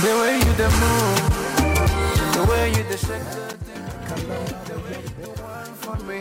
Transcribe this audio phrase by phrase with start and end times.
[0.00, 3.22] The way you the move The way you the shake
[4.66, 6.20] the way you the wine for me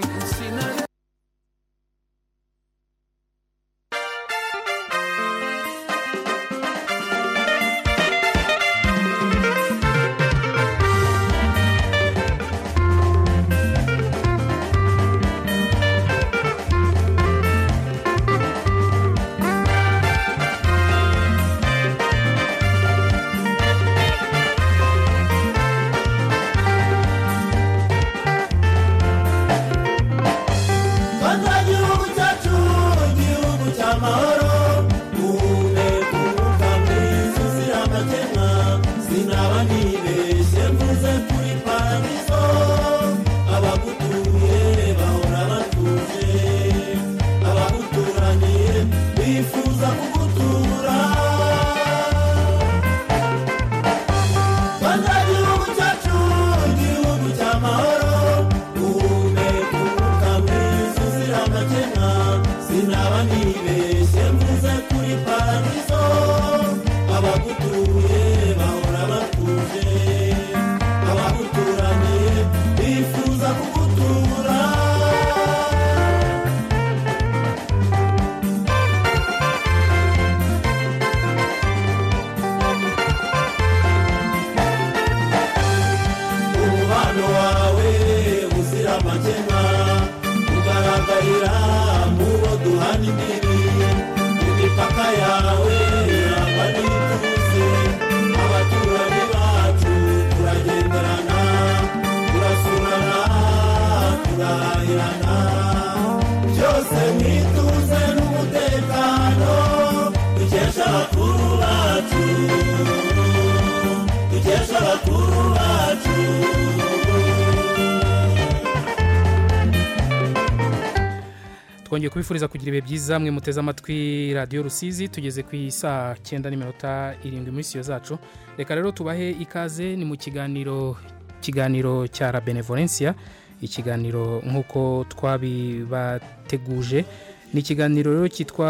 [121.93, 127.13] twongeye kubifuriza kugira ibihe byiza mwe muteze amatwi radiyo rusizi tugeze ku isaa cyenda n'iminota
[127.23, 128.17] irindwi muri siyo zacu.
[128.57, 130.97] Reka rero tubahe ikaze ni mu kiganiro
[131.41, 133.13] kiganiro cya la benevolencia
[133.61, 137.05] ikiganiro nk'uko twabibateguje
[137.53, 138.69] ni ikiganiro rero cyitwa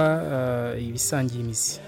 [0.75, 1.79] eh, ibisangiye imizi.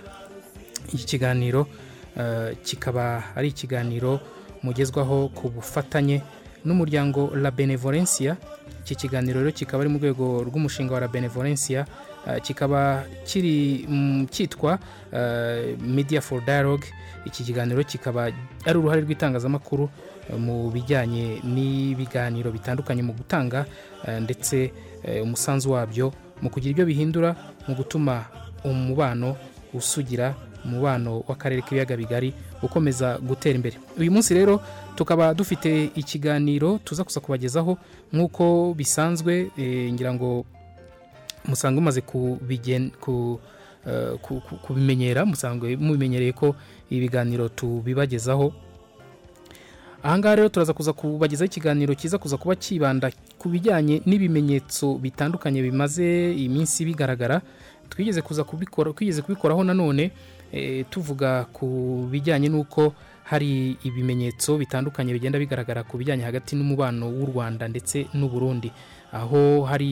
[0.95, 1.68] Iki kiganiro
[2.16, 4.19] eh, kikaba ari ikiganiro
[4.63, 6.22] mugezwaho ku bufatanye
[6.63, 8.38] n'umuryango la benevolencia
[8.85, 11.85] iki kiganiro rero kikaba ari mu rwego rw'umushinga wa benevolencia
[12.28, 13.81] eh, kikaba kiri
[14.29, 14.78] cyitwa
[15.12, 16.85] eh, media for dialogue.
[17.25, 18.29] Iki kiganiro kikaba
[18.66, 19.90] ari uruhare rw'itangazamakuru
[20.29, 23.66] eh, mu bijyanye n'ibiganiro bitandukanye mu gutanga
[24.06, 24.69] ndetse
[25.25, 27.34] umusanzu wabyo mu kugira ibyo bihindura
[27.66, 28.29] mu gutuma
[28.62, 29.34] umubano
[29.74, 33.78] usugira umubano w'akarere k'ibiyaga bigari ukomeza gutera imbere.
[33.97, 34.62] Uyu munsi rero
[34.95, 37.78] tukaba dufite ikiganiro tuza kuza kubagezaho
[38.13, 40.45] nk'uko bisanzwe eh, ngira ngo
[42.01, 43.39] kubigen- ku-
[43.88, 46.56] eh, ku- ku- kubimenyera musanzwe mubimenyereye ko
[46.89, 48.53] ibiganiro tubibagezaho.
[50.03, 56.33] Ahangaha rero turaza kuza kubagezaho ikiganiro kiza kuza kuba kibanda ku bijyanye n'ibimenyetso bitandukanye bimaze
[56.33, 57.41] iminsi bigaragara.
[57.89, 58.44] Twigeze kuza
[59.22, 60.12] kubikoraho nanone
[60.53, 62.94] eh, tuvuga ku bijyanye n'uko
[63.25, 68.72] hari ibimenyetso bitandukanye bigenda bigaragara ku bijyanye hagati n'umubano w'u rwanda ndetse n'u Burundi.
[69.12, 69.90] Aho hari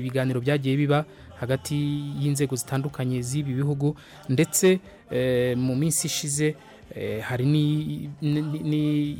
[0.00, 1.04] ibiganiro byagiye biba
[1.40, 1.76] hagati
[2.20, 3.96] y'inzego zitandukanye z'ibi bihugu
[4.28, 4.80] ndetse
[5.10, 6.56] eh, mu minsi ishize
[6.96, 8.62] eh, hari ni- ni- ni-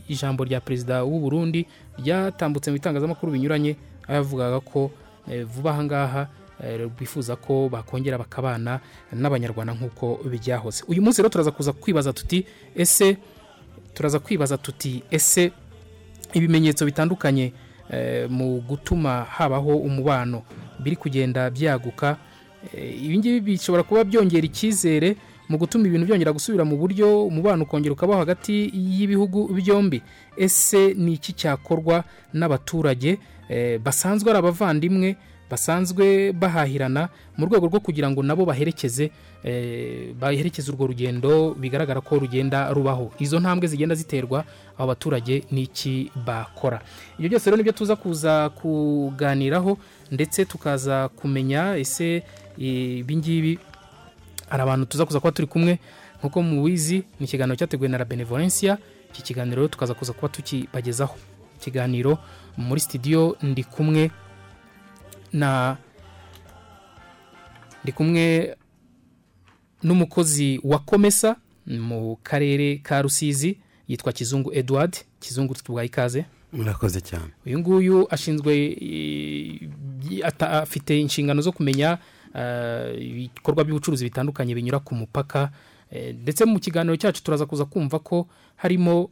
[0.09, 1.66] n'ijambo rya perezida w'u Burundi
[2.00, 3.77] ryatambutse mu bitangazamakuru binyuranye
[4.09, 4.91] yavugaga ko
[5.28, 6.22] eh, vuba aha ngaha
[6.98, 8.81] bifuza ko bakongera bakabana
[9.12, 12.44] n'abanyarwanda nk'uko byahoze uyu munsi rero turaza kuza kwibaza tuti
[12.77, 13.16] ese
[14.00, 15.52] turaza kwibaza tuti ese
[16.32, 17.52] ibimenyetso bitandukanye
[17.90, 20.42] eh, mu gutuma habaho umubano
[20.78, 22.16] biri kugenda byaguka?
[22.74, 25.16] Eh, ibi ngibi bishobora kuba byongera icyizere
[25.48, 30.00] mu gutuma ibintu byongera gusubira mu buryo umubano ukongera ukabaho hagati y'ibihugu byombi.
[30.36, 33.18] Ese ni iki cyakorwa n'abaturage?
[33.53, 35.16] Eh, basanzwe ari abavandimwe
[35.50, 39.10] basanzwe bahahirana mu rwego rwo kugira ngo nabo baherekeze
[39.44, 43.10] eh, baherekeze urwo rugendo bigaragara ko rugenda rubaho.
[43.18, 44.44] Izo ntambwe zigenda ziterwa
[44.78, 46.80] abo baturage n'iki bakora.
[47.18, 49.78] Ibyo byose rero ni byo tuza kuza kuganiraho
[50.12, 52.22] ndetse tukaza kumenya ese
[52.58, 53.58] ibi ngibi
[54.48, 55.78] hari abantu tuza kuza kuba turi kumwe.
[56.20, 58.78] Nk'uko mubizi ni ikiganiro cyateguwe na la benevolencia
[59.10, 61.16] iki kiganiro tukaza kuza kuba tukibagezaho.
[61.60, 62.18] Ikiganiro
[62.56, 64.10] muri studio ndi kumwe.
[65.32, 65.77] Na
[67.82, 68.56] ndi kumwe
[69.82, 71.36] n'umukozi wa komesa
[71.66, 74.97] mu karere ka rusizi yitwa kizungu edward.
[75.21, 76.24] Kizungu tubaha ikaze.
[76.53, 77.30] Murakoze cyane.
[77.47, 78.53] Uyu nguyu ashinzwe
[80.41, 81.98] afite inshingano zo kumenya
[82.34, 85.50] eh, ibikorwa by'ubucuruzi bitandukanye binyura ku mupaka
[85.91, 89.10] eh, ndetse mu kiganiro cyacu turaza kuza kumva ko harimo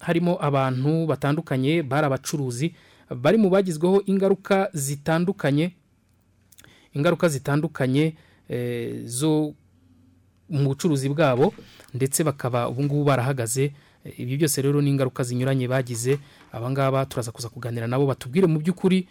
[0.00, 2.74] harimo abantu batandukanye bari abacuruzi
[3.10, 5.72] bari mu bagizweho ingaruka zitandukanye
[6.92, 8.14] ingaruka zitandukanye
[8.48, 9.54] eh, zo
[10.48, 11.54] mu bucuruzi bwabo
[11.94, 13.72] ndetse bakaba ubu ngubu barahagaze.
[14.16, 16.18] Ibi byose rero ni ingaruka zinyuranye bagize.
[16.52, 19.08] Abangaba turaza kuza kuganira nabo batubwire mu by'ukuri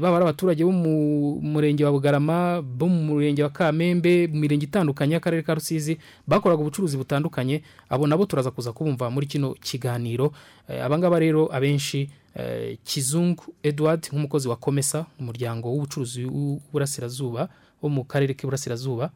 [0.00, 4.64] baba ari abaturage bo mu murenge wa bugarama bo mu murenge wa kamembe mu mirenge
[4.66, 7.62] itandukanye y'akarere ka rusizi bakoraga ubucuruzi butandukanye.
[7.90, 10.32] Abo nabo turaza kuza kubumva muri kino kiganiro.
[10.68, 17.48] Eh, abangaba rero abenshi eh, kizungu edward nk'umukozi wa komesa umuryango w'ubucuruzi w'uburasirazuba
[17.82, 19.10] wo mu karere k'iburasirazuba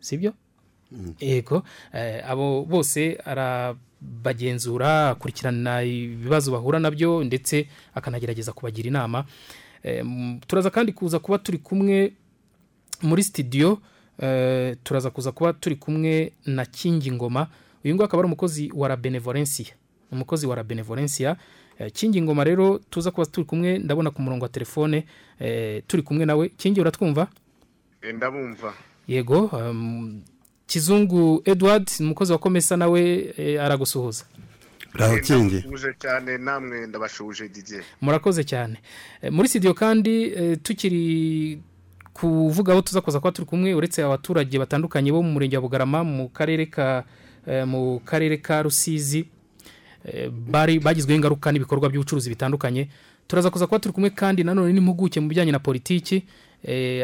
[0.00, 0.32] sibyo?
[1.20, 1.62] Yego.
[1.92, 9.24] Eh, abo bose arabagenzura akurikirana ibibazo bahura na byo ndetse akanagerageza kubagira inama.
[9.24, 9.65] Eh,
[10.46, 12.12] turaza kandi kuza kuba turi kumwe
[13.02, 13.78] muri studio
[14.18, 17.46] eh, turaza kuza kuba turi kumwe na kingi ngoma.
[17.84, 19.74] Uyu nguyu akaba ari umukozi wa la benevolencia.
[20.12, 21.36] Umukozi wa la benevolencia.
[21.78, 25.06] Eh, kingi ngoma rero tuza kuba turi kumwe ndabona ku murongo wa telefone
[25.40, 26.48] eh, turi kumwe nawe.
[26.48, 27.28] Kingi uratwumva?
[28.14, 28.74] Ndabumva.
[29.08, 29.50] Yego
[30.66, 34.24] kizungu edward umukozi wa komesa nawe aragusuhuza.
[34.96, 37.82] Uraho kingi ndabashuje cyane namwe ndabashuje didier.
[38.00, 38.76] Murakoze cyane.
[39.22, 41.60] Eh, muri studio kandi eh, tukiri
[42.12, 46.04] kuvuga aho tuza kuza kuba turi kumwe uretse abaturage batandukanye bo mu murenge wa bugarama
[46.04, 47.04] mu karere ka
[47.46, 49.28] eh, mu karere ka rusizi
[50.30, 52.88] bari bagizweho ingaruka n'ibikorwa by'ubucuruzi bitandukanye.
[53.28, 56.22] Turaza kuza kuba turi kumwe kandi nanone n'impuguke mu bijyanye na politiki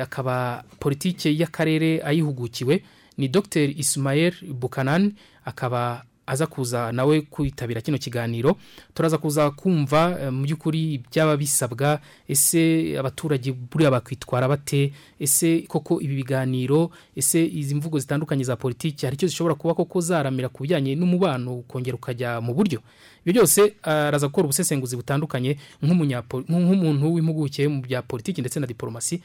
[0.03, 2.83] akaba politiki y'akarere ayihugukiwe
[3.19, 5.13] ni dr ismael bukanan
[5.45, 8.57] akaba aza kuza nawe kwitabira kino kiganiro.
[8.95, 14.93] Turaza kuza kumva eh, mu by'ukuri byaba bisabwa ese abaturage buriya bakwitwara bate?
[15.21, 20.01] Ese koko ibi biganiro ese izi mvugo zitandukanye za politiki hari icyo zishobora kuba koko
[20.01, 22.81] zaramira ku bijyanye n'umubano ukongera ukajya mu buryo?
[23.25, 29.23] Ibyo byose araza gukora ubusesenguzi butandukanye nk'umuntu w'impuguke mu bya politiki ndetse na diporomasi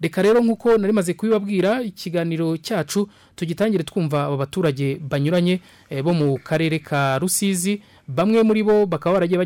[0.00, 5.60] reka rero nk'uko nari maze kubibabwira ikiganiro cyacu tugitangire twumva aba baturage banyuranye
[5.90, 7.82] eh, bo mu karere ka rusizi.
[8.08, 9.38] Bamwe muri bo bakaba baragiye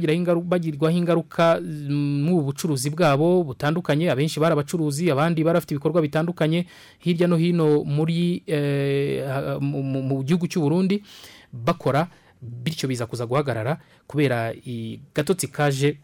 [0.45, 4.11] bagirwaho ingaruka mm, n'ubu bucuruzi bwabo butandukanye.
[4.11, 6.67] Abenshi bari abacuruzi abandi bari bafite ibikorwa bitandukanye.
[7.01, 9.25] Hirya no hino muri eh,
[9.61, 11.03] mu- mu mu gihugu cy'u Burundi
[11.53, 12.07] bakora
[12.43, 14.53] bityo biza kuza guhagarara kubera
[15.15, 15.99] gatotsi kaje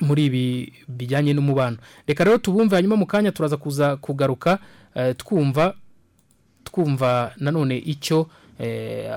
[0.00, 1.76] muri ibi bijyanye n'umubano.
[2.06, 4.58] Reka rero tubumve hanyuma mu kanya turaza kuza kugaruka
[4.94, 5.74] eh, twumva
[6.64, 8.26] twumva nanone icyo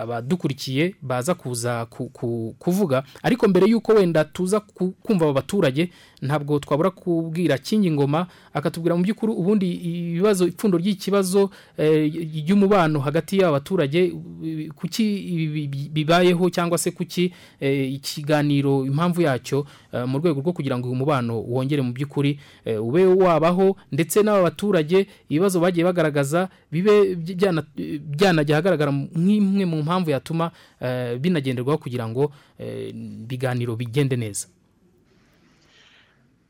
[0.01, 3.03] abadukurikiye baza kuza ku- ku- kuvuga.
[3.23, 5.89] Ariko mbere y'uko wenda tuza ku- kumva aba baturage
[6.21, 12.07] ntabwo twabura kubwira kingi ngoma akatubwira mu by'ukuri ubundi ibibazo ipfundo ry'ikibazo eh,
[12.47, 14.13] ry'umubano hagati y'aba baturage
[14.45, 15.03] eh, kuki
[15.91, 20.95] bibayeho cyangwa se kuki eh, ikiganiro impamvu yacyo eh, mu rwego rwo kugira ngo uyu
[20.95, 27.65] mubano wongere mu by'ukuri eh, ube wabaho ndetse n'aba baturage ibibazo bagiye bagaragaza bibe byana-
[28.07, 28.91] byanajya ahagaragara
[29.39, 30.51] nk'imwe mu mpamvu yatuma
[30.81, 34.47] eh, binagenderwaho kugira ngo eh, ibiganiro bigende neza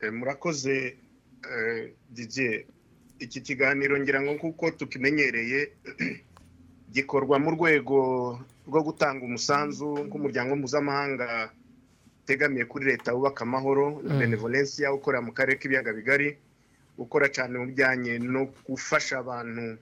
[0.00, 0.96] Eh, murakoze
[2.10, 2.64] didier
[3.18, 5.72] iki kiganiro ngira ngo kuko tukimenyereye
[6.94, 7.98] gikorwa mu rwego
[8.68, 11.50] rwo gutanga umusanzu nk'umuryango mpuzamahanga
[12.24, 14.18] utegamiye kuri leta wubaka amahoro Mm.
[14.18, 16.36] benevolencia ukorera mu karere k'ibiyaga bigari
[16.98, 19.76] ukora cyane mu bijyanye no gufasha abantu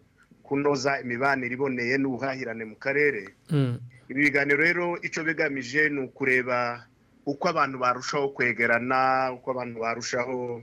[0.52, 3.25] kunoza imibanire iboneye n'ubuhahirane mu karere.
[3.49, 3.80] Mm,
[4.12, 6.85] ibi biganiro rero icyo bigamije ni ukureba
[7.25, 10.61] uko abantu barushaho kwegerana uko abantu barushaho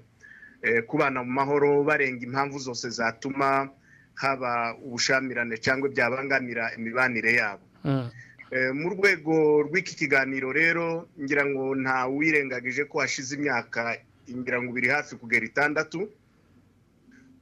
[0.62, 3.70] eh, kubana mu mahoro barenga impamvu zose zatuma
[4.14, 7.66] haba ubushamirane cyangwa byabangamira imibanire yabo.
[7.84, 8.10] Mm,
[8.52, 13.94] Eh, mu rwego rw'iki kiganiro rero ngira ngo nta wirengagije ko hashize imyaka
[14.26, 16.10] ngira ngo ibiri hafi kugera itandatu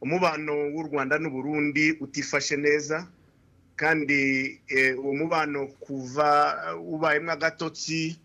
[0.01, 3.08] umubano w'u rwanda n'uburundi utifashe neza
[3.75, 4.20] kandi
[4.68, 6.27] eh, uwo mubano kuva
[6.94, 8.18] ubayemo agatotsi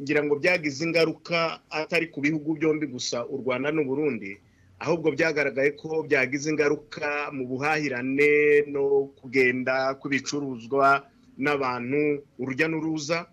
[0.00, 4.36] ngira ngo byagize ingaruka atari ku bihugu byombi gusa u rwanda n'uburundi.
[4.78, 11.00] Ahubwo byagaragaye ko byagize ingaruka mu buhahirane no kugenda kw'ibicuruzwa
[11.40, 13.24] n'abantu urujya n'uruza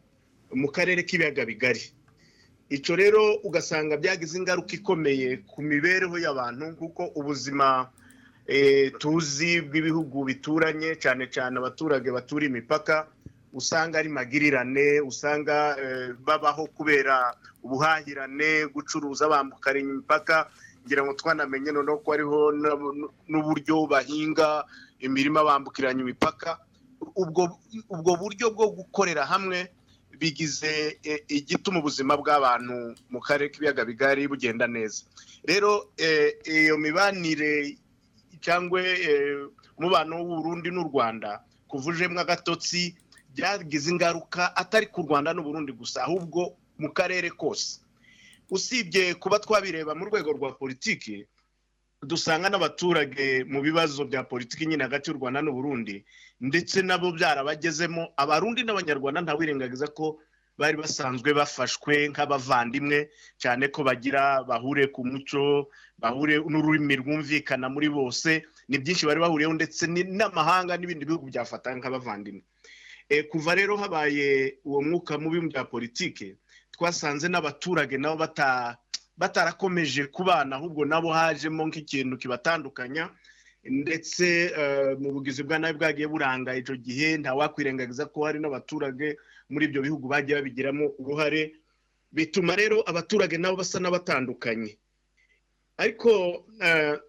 [0.55, 1.83] mu karere k'ibiyaga bigari.
[2.73, 7.89] Icyo rero ugasanga byagize ingaruka ikomeye ku mibereho y'abantu kuko ubuzima
[8.49, 13.05] eh, tuzi bw'ibihugu bituranye cyane cyane abaturage baturiye imipaka
[13.53, 20.49] usanga ari magirirane usanga eh, babaho kubera ubuhahirane gucuruza bambukanya imipaka
[20.83, 22.39] ngira ngo twanamenye noneho ko hariho
[23.31, 24.65] n'uburyo bahinga
[24.99, 26.59] imirima bambukiranya imipaka.
[27.15, 29.71] Ubwo buryo bwo gukorera hamwe
[30.23, 35.03] bigize eh, igituma ubuzima bw'abantu mu karere k'ibiyaga bigari bugenda neza.
[35.43, 37.75] Rero eh, iyo mibanire
[38.39, 39.43] cyangwa eh,
[39.77, 42.95] umubano w'uburundi n'u rwanda kuvujemo agatotsi
[43.35, 47.83] byagize ingaruka atari ku rwanda n'uburundi gusa ahubwo mu karere kose.
[48.49, 51.27] Usibye kuba twabireba mu rwego rwa politiki
[52.03, 56.05] dusanga n'abaturage mu bibazo bya politiki nyine hagati y'u rwanda n'uburundi
[56.41, 58.13] ndetse nabo byarabagezemo.
[58.17, 60.19] Abarundi n'abanyarwanda ntawirengagiza ko
[60.57, 63.09] bari basanzwe bafashwe nk'abavandimwe
[63.41, 69.53] cyane ko bagira bahure ku muco bahure n'ururimi rwumvikana muri bose ni byinshi bari bahuriyeho
[69.57, 72.43] ndetse n'amahanga n'ibindi bihugu byafata nk'abavandimwe.
[73.09, 76.35] Eh, kuva rero habaye uwo mwuka mubi mu bya politiki
[76.71, 78.77] twasanze n'abaturage nabo bata
[79.17, 83.09] batarakomeje kubana ahubwo nabo hajemo nk'ikintu kibatandukanya.
[83.63, 89.15] Ndetse eh, mu bugizi bwa nabi bwagiye buranga icyo gihe ntawakwirengagiza ko hari n'abaturage
[89.49, 91.55] muri ibyo bihugu bagiye babigiramo uruhare.
[92.11, 94.75] Bituma rero abaturage nabo basa n'abatandukanye.
[95.79, 96.99] Ariko eh,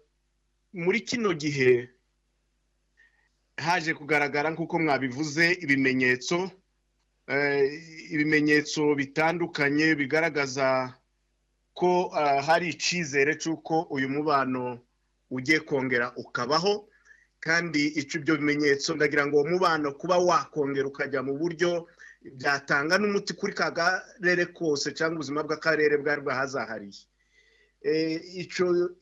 [0.73, 1.89] muri kino gihe
[3.57, 6.51] haje kugaragara nk'uko mwabivuze ibimenyetso
[7.27, 7.67] eh,
[8.15, 10.93] ibimenyetso bitandukanye bigaragaza
[11.75, 14.79] ko ah, hari icyizere cy'uko uyu mubano
[15.29, 16.87] ugiye kongera ukabaho.
[17.45, 21.85] Kandi icyo ibyo bimenyetso ndagira ngo uwo mubano kuba wakongera ukajya mu buryo
[22.37, 27.01] byatanga n'umuti kuri ka karere kose cyangwa ubuzima bw'akarere bwari bwahazahariye.
[27.85, 28.17] Eh,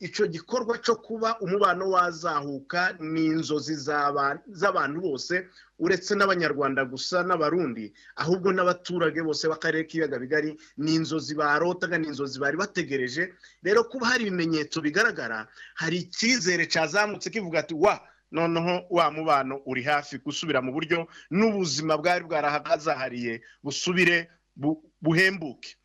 [0.00, 5.48] ico gikorwa cyo kuba umubano wazahuka ni inzozi z'aba- z'abantu bose
[5.80, 7.92] uretse n'abanyarwanda gusa n'abarundi.
[8.20, 13.32] Ahubwo n'abaturage bose b'akarere k'ibiyaga bigari ni inzozi barotaga ni inzozi bari bategereje.
[13.64, 15.48] Rero kuba hari ibimenyetso bigaragara
[15.80, 17.96] hari icyizere cyazamutse kivuga ati wa
[18.30, 25.76] noneho wa mubano uri hafi gusubira mu buryo n'ubuzima bwari bwarahazahariye busubire bu- buhembuke.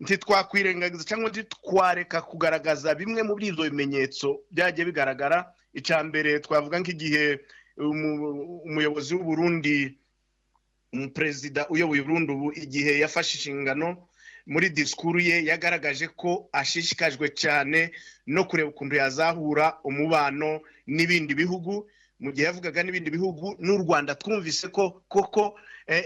[0.00, 5.38] Ntitwakwirengagiza cyangwa ntitwareka kugaragaza bimwe muri ibyo bimenyetso byagiye bigaragara.
[5.74, 7.40] Icya mbere twavuga nk'igihe
[7.78, 9.98] umu- umuyobozi w'uburundi
[10.92, 14.08] umuperezida uyoboye uburundi ubu igihe yafashe inshingano
[14.48, 17.92] muri disikuru ye yagaragaje ko ashishikajwe cyane
[18.26, 21.84] no kureba ukuntu yazahura umubano n'ibindi bihugu.
[22.18, 25.54] Mu gihe yavugaga n'ibindi bihugu n'u rwanda twumvise ko koko
[25.86, 26.02] eh,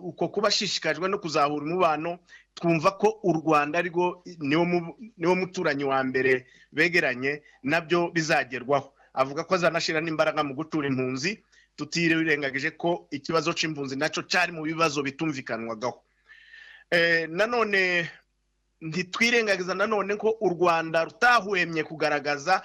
[0.00, 2.18] uko kuba ashishikajwe no kuzahura umubano
[2.54, 8.92] twumva ko u rwanda ariko niwo mu- niwo muturanyi wa mbere begeranye na byo bizagerwaho.
[9.14, 11.42] Avuga ko azanashyira n'imbaraga mu gucura impunzi
[11.76, 15.98] tutirengagije ko ikibazo cy'impunzi na cyo cyari mu bibazo bitumvikanwagaho.
[16.90, 18.10] Eh, nanone
[18.80, 22.62] ntitwirengagiza nanone ko u rwanda rutahwemye kugaragaza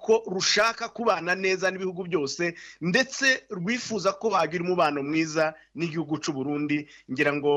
[0.00, 6.88] ko rushaka kubana neza n'ibihugu byose ndetse rwifuza ko bagira umubano mwiza n'igihugu cy'u Burundi
[7.10, 7.52] ngira ngo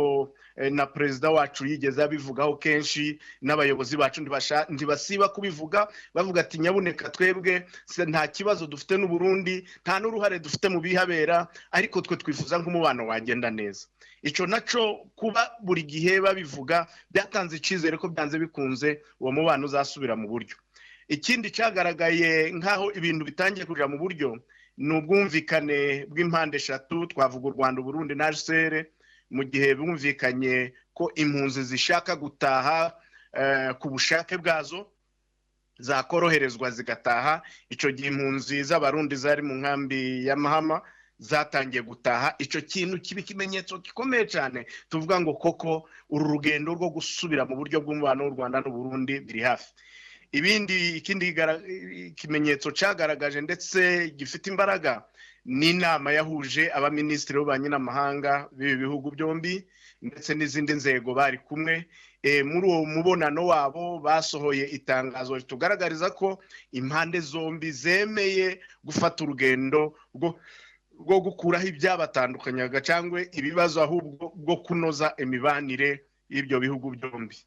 [0.56, 4.20] eh, na perezida wacu yigeze abivugaho kenshi n'abayobozi bacu
[4.70, 7.68] ntibasiba kubivuga bavuga ati nyabuneka twebwe
[8.08, 13.50] nta kibazo dufite n'u Burundi nta n'uruhare dufite mu bihabera ariko twe twifuza nk'umubano wagenda
[13.52, 13.88] neza.
[14.26, 20.16] Icyo na cyo kuba buri gihe babivuga byatanze icyizere ko byanze bikunze uwo mubano uzasubira
[20.18, 20.58] mu buryo.
[21.08, 24.30] Ikindi cyagaragaye nk'aho ibintu bitangiye kujya mu buryo
[24.78, 28.86] ni ubwumvikane bw'impande eshatu twavuga u rwanda uburundi na rcr
[29.32, 32.94] mu gihe bumvikanye ko impunzi zishaka gutaha
[33.34, 34.88] eh, ku bushake bwazo
[35.80, 37.42] zakoroherezwa zigataha.
[37.70, 40.82] Icyo gihe impunzi z'abarundi zari mu nkambi ya mahama
[41.20, 42.34] zatangiye gutaha.
[42.40, 47.82] Icyo kintu kiba ikimenyetso gikomeye cyane tuvuga ngo koko uru rugendo rwo gusubira mu buryo
[47.82, 49.70] bw'umubano w'u rwanda n'uburundi biri hafi.
[50.32, 51.36] Ibindi ikindi
[52.12, 55.04] ikimenyetso cyagaragaje ndetse gifite imbaraga
[55.46, 59.64] ni inama yahuje abaminisitiri b'ububanyi n'amahanga b'ibi bihugu byombi
[60.02, 61.88] ndetse n'izindi nzego bari kumwe.
[62.24, 66.44] Eh, muri uwo mubonano wabo basohoye itangazo ritugaragariza ko
[66.74, 69.96] impande zombi zemeye gufata urugendo
[71.00, 77.38] rwo gukuraho ibyabatandukanyaga cyangwa ibibazo ahubwo bwo kunoza imibanire y'ibyo bihugu byombi.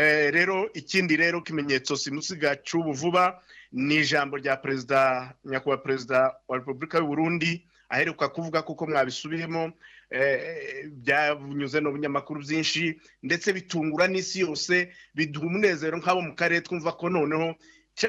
[0.00, 6.98] Rero ikindi rero kimenyetso simusiga cy'ubu vuba ni ijambo rya perezida nyakubahwa perezida wa repubulika
[6.98, 9.72] y'u Burundi aheruka kuvuga kuko mwabisubiyemo
[10.10, 16.92] eh, byanyuze no binyamakuru byinshi ndetse bitungura n'isi yose biduha umunezero nk'abo mu karere twumva
[16.92, 17.54] ko noneho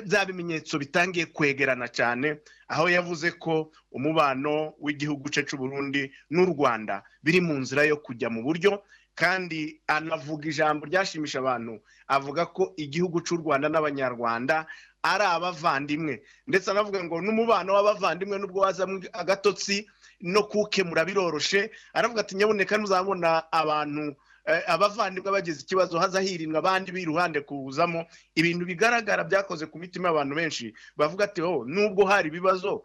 [0.06, 7.04] bya bimenyetso bitangiye kwegerana cyane aho yavuze ko umubano w'igihugu cye cy'u Burundi n'u Rwanda
[7.24, 8.84] biri mu nzira yo kujya mu buryo
[9.18, 11.82] kandi anavuga ijambo ryashimisha abantu.
[12.08, 14.66] Avuga ko igihugu cy'u Rwanda n'abanyarwanda
[15.04, 16.22] ari abavandimwe.
[16.48, 19.90] Ndetse anavuga ngo n'umubano w'abavandimwe n'ubwo wazamo agatotsi
[20.22, 21.72] no kuwukemura biroroshe.
[21.98, 24.14] Aravuga ati nyabuneka ntuzabona abantu
[24.46, 28.06] eh, abavandimwe bagize ikibazo haza hirindwa abandi b'iruhande kuwuzamo.
[28.38, 30.74] Ibintu bigaragara byakoze ku mitima y'abantu benshi.
[30.98, 32.84] Bavuga ati oh nubwo hari ibibazo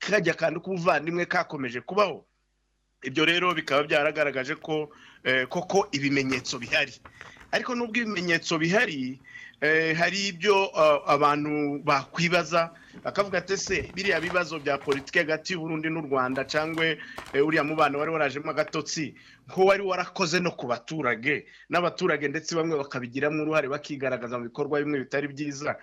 [0.00, 2.24] kajya kandi k'ubuvandimwe kakomeje kubaho.
[3.06, 4.90] Ibyo rero bikaba byaragaragaje ko
[5.24, 6.92] eh, koko ibimenyetso bihari.
[7.54, 9.18] Ariko nubwo ibimenyetso bihari
[9.60, 12.70] eh, hari ibyo eh, abantu bakwibaza
[13.04, 17.98] bakavuga ati ese biriya bibazo bya politiki hagati y'uburundi n'u rwanda cyangwa eh, uriya mubano
[17.98, 19.14] wari warajemo agatotsi
[19.50, 24.98] ko wari warakoze no ku baturage n'abaturage ndetse bamwe bakabigiramo uruhare bakigaragaza mu bikorwa bimwe
[25.06, 25.76] bitari byiza.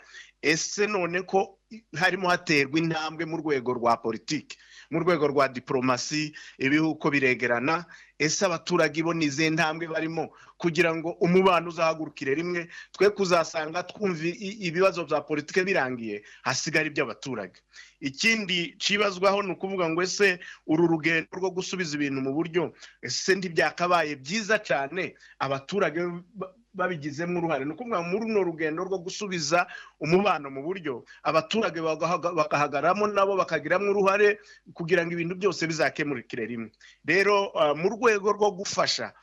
[0.43, 1.59] Ese none ko
[1.95, 4.57] harimo haterwa intambwe mu rwego rwa politiki
[4.91, 7.85] mu rwego rwa diporomasi ibihugu biregerana?
[8.19, 10.35] Ese abaturage bo ni izihe ntambwe barimo?
[10.59, 14.23] Kugira ngo umubano uzahagurukire rimwe twe kuzasanga twumva
[14.67, 17.59] ibibazo bya politiki birangiye hasigara iby'abaturage
[17.99, 22.71] ikindi cibazwaho ni ukuvuga ngo ese uru rugendo rwo gusubiza ibintu mu buryo
[23.03, 25.99] ese ntibyakabaye byiza cyane abaturage
[26.35, 27.65] ba- babigizemo uruhare?
[27.69, 29.67] Ni ukuvuga muri runo rugendo rwo gusubiza
[30.01, 34.41] umubano mu buryo abaturage bagahaga- bagahagaramo nabo bakagiramo uruhare
[34.73, 36.71] kugira ngo ibintu byose bizakemurikire rimwe.
[37.05, 39.13] Rero ah, mu rwego rwo gufasha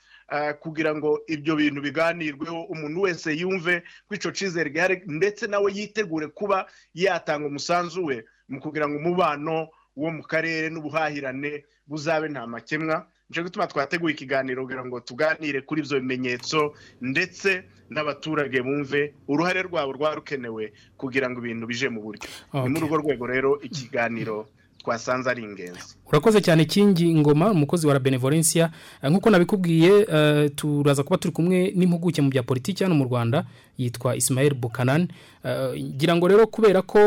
[0.60, 6.26] kugira ngo ibyo bintu biganirweho umuntu wese yumve ko icyo cyizere gihari ndetse nawe yitegure
[6.30, 13.06] kuba yatanga umusanzu we mu kugira ngo umubano wo mu karere n'ubuhahirane buzabe nta makemwa.
[13.28, 19.92] Nicyo gituma twateguye ikiganiro kugira ngo tuganire kuri ibyo bimenyetso ndetse n'abaturage bumve uruhare rwabo
[19.98, 22.26] rwaba rukenewe kugira ngo ibintu bije mu buryo.
[22.54, 24.46] Ni muri urwo rwego rero ikiganiro
[24.82, 25.94] twasanze ari ingenzi.
[26.08, 28.70] Urakoze cyane kingi ngoma umukozi wa benevolencia.
[29.02, 33.44] Eh, nk'uko nabikubwiye eh, turaza kuba turi kumwe n'impuguke mu bya politiki hano mu rwanda
[33.78, 35.08] yitwa ismael bukanan
[35.44, 37.00] Eh, ngira ngo rero kubera ko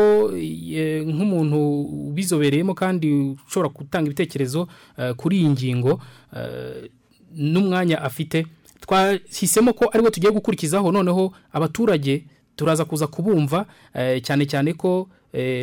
[1.06, 1.58] nk'umuntu
[2.10, 4.66] ubizobereyemo kandi ushobora gutanga ibitekerezo
[5.16, 6.00] kuri iyi ngingo
[7.34, 8.46] n'umwanya afite
[8.80, 10.92] twahisemo ko ari we tugiye gukurikizaho.
[10.92, 12.24] Noneho abaturage
[12.56, 13.66] turaza kuza kubumva
[14.22, 15.08] cyane cyane ko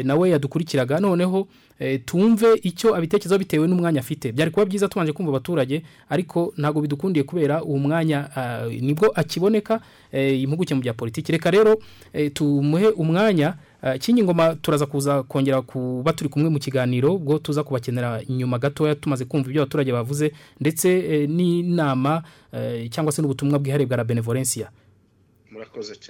[0.03, 0.99] nawe yadukurikiraga.
[0.99, 1.70] Noneho eh,
[2.05, 4.31] tumve icyo abitekerezaho bitewe n'umwanya afite.
[4.31, 9.07] Byari kuba byiza tubanje kumva abaturage ariko ntabwo bidukundiye kubera uwo mwanya ah, ni bwo
[9.15, 11.31] akiboneka eh, impuguke mu bya politiki.
[11.31, 11.81] Reka rero
[12.13, 17.39] eh, tumuhe umwanya ah, kinyi ngoma turaza kuza kongera kuba turi kumwe mu kiganiro ubwo
[17.39, 23.21] tuza kubakenera inyuma gatoya tumaze kumva ibyo abaturage bavuze ndetse eh, n'inama eh, cyangwa se
[23.21, 24.69] n'ubutumwa bwihariye bwa la benevolencia.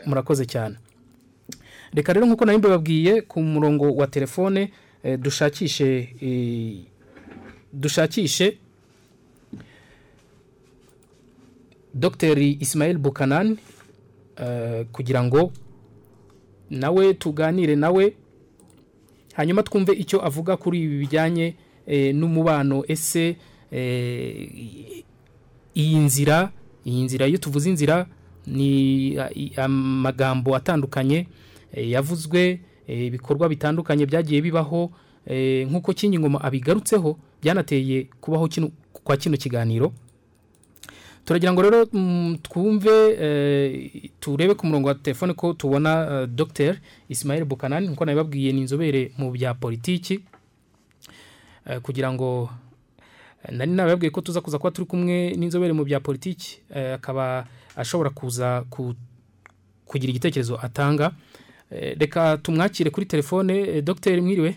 [0.10, 0.75] Murakoze cyane.
[1.93, 4.69] Reka rero nk'uko nari mbibabwiye ku murongo wa telefone eh,
[5.18, 6.78] dushakishe eh,
[7.74, 8.58] dushakishe
[11.94, 13.58] dr ismail bukanan
[14.38, 15.52] eh, kugira ngo
[16.70, 18.14] nawe tuganire nawe.
[19.34, 21.56] Hanyuma twumve icyo avuga kuri ibi bijyanye
[21.88, 22.84] eh, n'umubano.
[22.88, 23.36] Ese
[23.72, 25.04] eh,
[25.76, 26.52] iyi nzira
[26.86, 28.08] iyi nzira iyo tuvuze inzira
[28.48, 29.18] ni
[29.58, 31.28] amagambo atandukanye
[31.74, 32.60] eh, yavuzwe eh,
[32.91, 34.91] ibikorwa bitandukanye byagiye bibaho
[35.25, 38.49] eh, nk'uko kinyingoma abigarutseho byanateye kubaho
[39.04, 39.93] kwa kino kiganiro.
[41.25, 46.75] Turagira ngo rero mm, twumve eh, turebe ku murongo wa telefone ko tubona dr
[47.10, 50.19] ismail bukanani nk'uko nabibabwiye ni inzobere mu bya politiki.
[51.69, 52.49] Eh, kugira ngo
[53.45, 57.45] eh, nari nababwiye ko tuza kuza kuba turi kumwe n'inzobere mu bya politiki eh, akaba
[57.75, 58.95] ashobora kuza ku,
[59.86, 61.06] kugira igitekerezo atanga.
[61.06, 61.13] eh,
[61.71, 64.55] reka tumwakire kuri telefone eh, dr mwiriwe.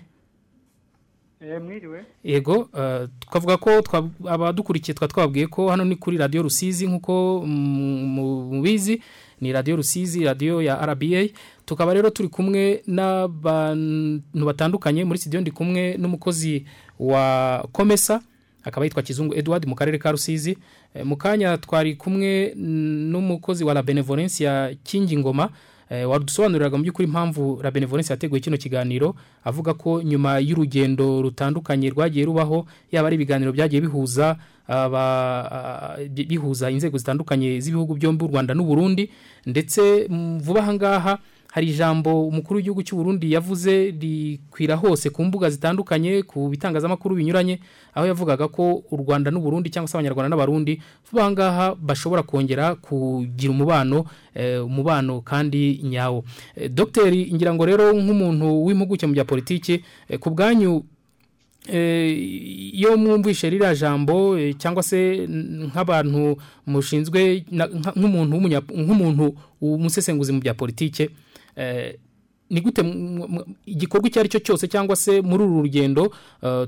[1.40, 2.04] Eh, mwiriwe.
[2.24, 3.70] Yego eh, twavuga ko
[4.28, 9.02] abadukurikiye twa twababwiye ko hano ni kuri radiyo rusizi nk'uko mu- mubizi
[9.40, 11.28] ni radiyo rusizi radiyo ya rba
[11.66, 16.64] tukaba rero turi kumwe n'abantu batandukanye muri studio ndi kumwe n'umukozi
[16.98, 18.22] wa komesa
[18.64, 20.58] akaba yitwa kizungu edward mu karere ka rusizi.
[20.94, 25.50] Eh, mu kanya twari kumwe n'umukozi wa la benevolencia kingi ngoma eh,
[25.90, 32.24] wadusobanuriraga mu by'ukuri impamvu la benevolence yateguye kino kiganiro avuga ko nyuma y'urugendo rutandukanye rwagiye
[32.24, 34.36] rubaho yaba ari ibiganiro byagiye bihuza
[34.68, 39.10] aba- a- bi- bihuza inzego zitandukanye z'ibihugu byombi u rwanda n'u burundi
[39.46, 40.08] ndetse
[40.40, 41.14] vuba aha ngaha
[41.54, 47.60] hari ijambo umukuru w'igihugu cy'u Burundi yavuze rikwira hose ku mbuga zitandukanye ku bitangazamakuru binyuranye
[47.94, 52.74] aho yavugaga ko u Rwanda n'u Burundi cyangwa se abanyarwanda n'abarundi vuba ngaha bashobora kongera
[52.74, 56.24] kugira umubano eh, umubano kandi nyawo.
[56.58, 59.78] Eh, Dr ngira ngo rero nk'umuntu w'impuguke mu bya politiki
[60.10, 60.82] eh, ku bwanyu
[61.70, 65.22] iyo mwumvishe ririya jambo cyangwa se
[65.70, 66.36] nk'abantu
[66.66, 67.46] mushinzwe
[67.96, 68.36] nk'umuntu
[68.74, 71.08] nk'umuntu umusesenguzi mu bya politike
[72.50, 72.82] ni gute
[73.66, 76.12] igikorwa icyo ari cyo cyose cyangwa se muri uru rugendo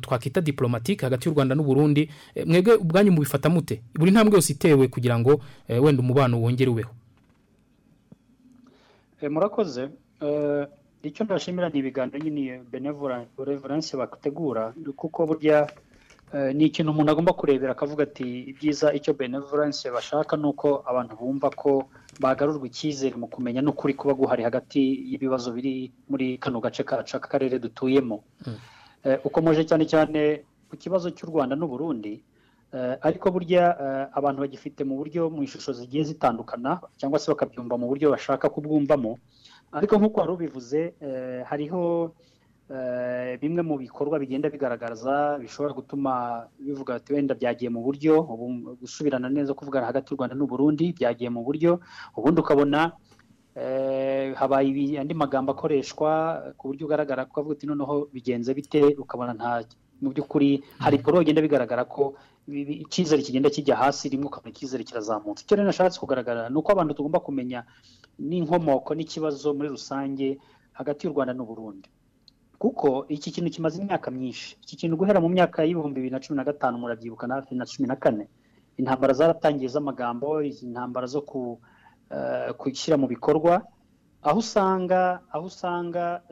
[0.01, 2.09] twakita diplomatike hagati y'u rwanda n'u Burundi
[2.47, 3.83] mwebwe ubwanyu mubifata mute?
[3.95, 6.91] Buri ntambwe yose itewe kugira ngo wenda umubano wongere ubeho.
[9.31, 9.89] Murakoze.
[11.03, 15.71] Icyo ndashimira ni ibiganiro nyine benevolence bategura kuko burya
[16.55, 21.49] ni ikintu umuntu agomba kurebera akavuga ati ibyiza icyo benevolence bashaka ni uko abantu bumva
[21.55, 21.87] ko
[22.21, 27.29] bagarurwa icyizere mu kumenya n'ukuri kuba guhari hagati y'ibibazo biri muri kano gace kacu aka
[27.31, 28.25] karere dutuyemo.
[29.25, 30.21] Ukomeje cyane cyane
[30.69, 32.19] ku kibazo cy'u rwanda n'u Burundi
[33.07, 33.63] ariko burya
[34.19, 39.15] abantu bagifite mu buryo mu ishusho zigiye zitandukana cyangwa se bakabyumva mu buryo bashaka kubwumvamo.
[39.73, 40.81] Ariko nk'uko wari ubivuze
[41.47, 42.11] hariho
[43.41, 46.13] bimwe mu bikorwa bigenda bigaragaza bishobora gutuma
[46.59, 48.15] bivuga ati wenda byagiye mu buryo
[48.83, 51.79] gusubirana neza kuvugana hagati y'u rwanda n'u Burundi byagiye mu buryo
[52.19, 52.81] ubundi ukabona
[54.35, 56.11] habaye andi magambo akoreshwa
[56.59, 59.63] ku buryo ugaragara ko avuga ati noneho bigenze bite ukabona nta
[60.03, 62.15] mu by'ukuri hari ibikorwa bigenda bigaragara ko
[62.85, 65.43] icyizere kigenda kijya hasi rimwe ukabona icyizere kirazamutse.
[65.43, 67.65] Icyo rero nashatse kugaragara ni uko abantu tugomba kumenya
[68.19, 70.39] n'inkomoko n'ikibazo muri rusange
[70.79, 71.89] hagati y'u rwanda n'u Burundi.
[72.59, 74.57] Kuko iki kintu kimaze imyaka myinshi.
[74.63, 77.97] Iki kintu guhera mu myaka y'ibihumbi bibiri na cumi na gatanu murabyibuka na cumi na
[77.97, 78.29] kane.
[78.79, 81.21] Intambara zaratangiye z'amagambo izi ntambara zo
[82.59, 83.63] gushyira mu bikorwa
[84.23, 86.23] aho usanga aho usanga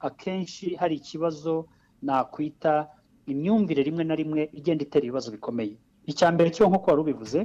[0.00, 1.66] akenshi hari ikibazo
[2.02, 2.88] nakwita
[3.26, 5.76] imyumvire rimwe na rimwe igenda itera ibibazo bikomeye.
[6.06, 7.40] Icya mbere cyo nk'uko wari ubivuze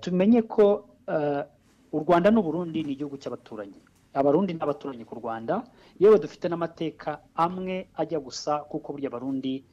[0.00, 0.88] tumenye ko
[1.92, 3.80] u rwanda n'u Burundi ni igihugu cy'abaturanyi.
[4.14, 5.62] Abarundi ni abaturanyi ku rwanda
[6.00, 9.64] yewe dufite n'amateka amwe ajya gusa kuko burya abarundi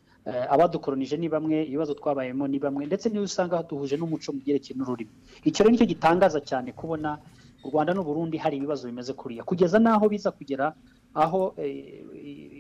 [0.50, 5.12] abadukoronije ni bamwe ibibazo twabayemo ni bamwe ndetse n'iyo usanga duhuje n'umuco mu byerekeye n'ururimi.
[5.48, 7.18] Icyo rero ni cyo gitangaza cyane kubona
[7.66, 9.44] u rwanda n'u Burundi hari ibibazo bimeze kuriya.
[9.44, 10.72] Kugeza n'aho biza kugera
[11.18, 11.56] aho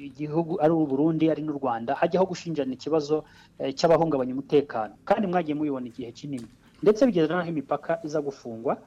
[0.09, 3.23] igihugu ari u Burundi ari n'u Rwanda hajyaho gushinjana ikibazo
[3.77, 4.93] cy'abahungabanya umutekano.
[5.05, 6.47] Kandi mwagiye mubibona igihe kinini.
[6.83, 8.77] Ndetse bigeza n'aho imipaka iza gufungwa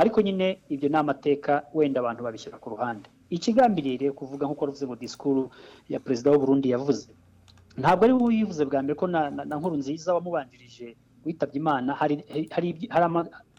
[0.00, 3.06] ariko nyine ibyo ni amateka wenda abantu babishyira ku ruhande.
[3.30, 5.42] Ikigambiriye kuvuga nk'uko ruvuze ngo disikuru
[5.88, 7.06] ya perezida Burundi yavuze.
[7.78, 12.68] Ntabwo ari we uyivuze bwa mbere ko na nkuru nziza wamubanjirije witabye imana hari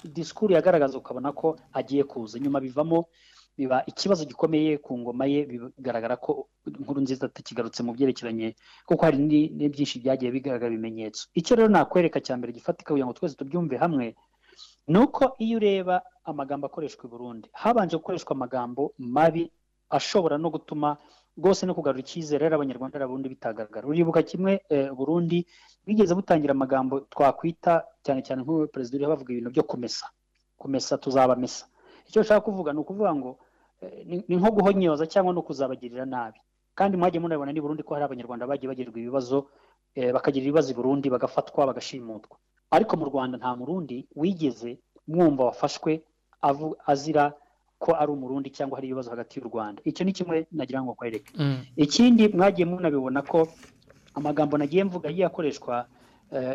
[0.03, 2.39] disikuru yagaragaza ukabona ko agiye kuza.
[2.39, 3.05] Nyuma bivamo
[3.57, 8.55] biba ikibazo gikomeye ku ngoma ye bigaragara ko inkuru nziza atakigarutse mu byerekeranye
[8.87, 11.27] kuko hari n'ibyinshi byagiye bigaragara ibimenyetso.
[11.35, 14.15] Icyo rero nakwereka cya mbere gifatika kugira ngo twese tubyumve hamwe
[14.87, 19.51] ni uko iyo ureba amagambo akoreshwa i Burundi habanje gukoreshwa amagambo mabi
[19.89, 20.97] ashobora no gutuma
[21.37, 24.61] rwose no kugarura icyizere rero abanyarwanda n'abarundi bitagaragara uribuka kimwe
[24.97, 25.47] Burundi
[25.85, 30.05] bigeze butangira amagambo twakwita cyane cyane nk'uwo perezida uriho bavuga ibintu byo kumesa.
[30.59, 31.65] Kumesa tuzabamesa.
[32.07, 33.31] Icyo nshaka kuvuga ni ukuvuga ngo
[34.29, 36.39] ni nko guhonyoza cyangwa no kuzabagirira nabi.
[36.75, 39.47] Kandi mwagiye munabibona ni Burundi ko hari abanyarwanda bagiye bagirirwa ibibazo
[40.13, 42.37] bakagira ibibazo i Burundi bagafatwa bagashimutwa.
[42.71, 46.01] Ariko mu Rwanda nta murundi wigeze mwumva wafashwe
[46.91, 47.33] azira
[47.79, 49.81] ko ari umurundi cyangwa hari ibibazo hagati y'u Rwanda.
[49.85, 51.33] Icyo ni kimwe nagira ngo kwereke
[51.75, 53.47] ikindi mwagiye munabibona ko
[54.13, 55.85] amagambo nagiye mvuga yagiye akoreshwa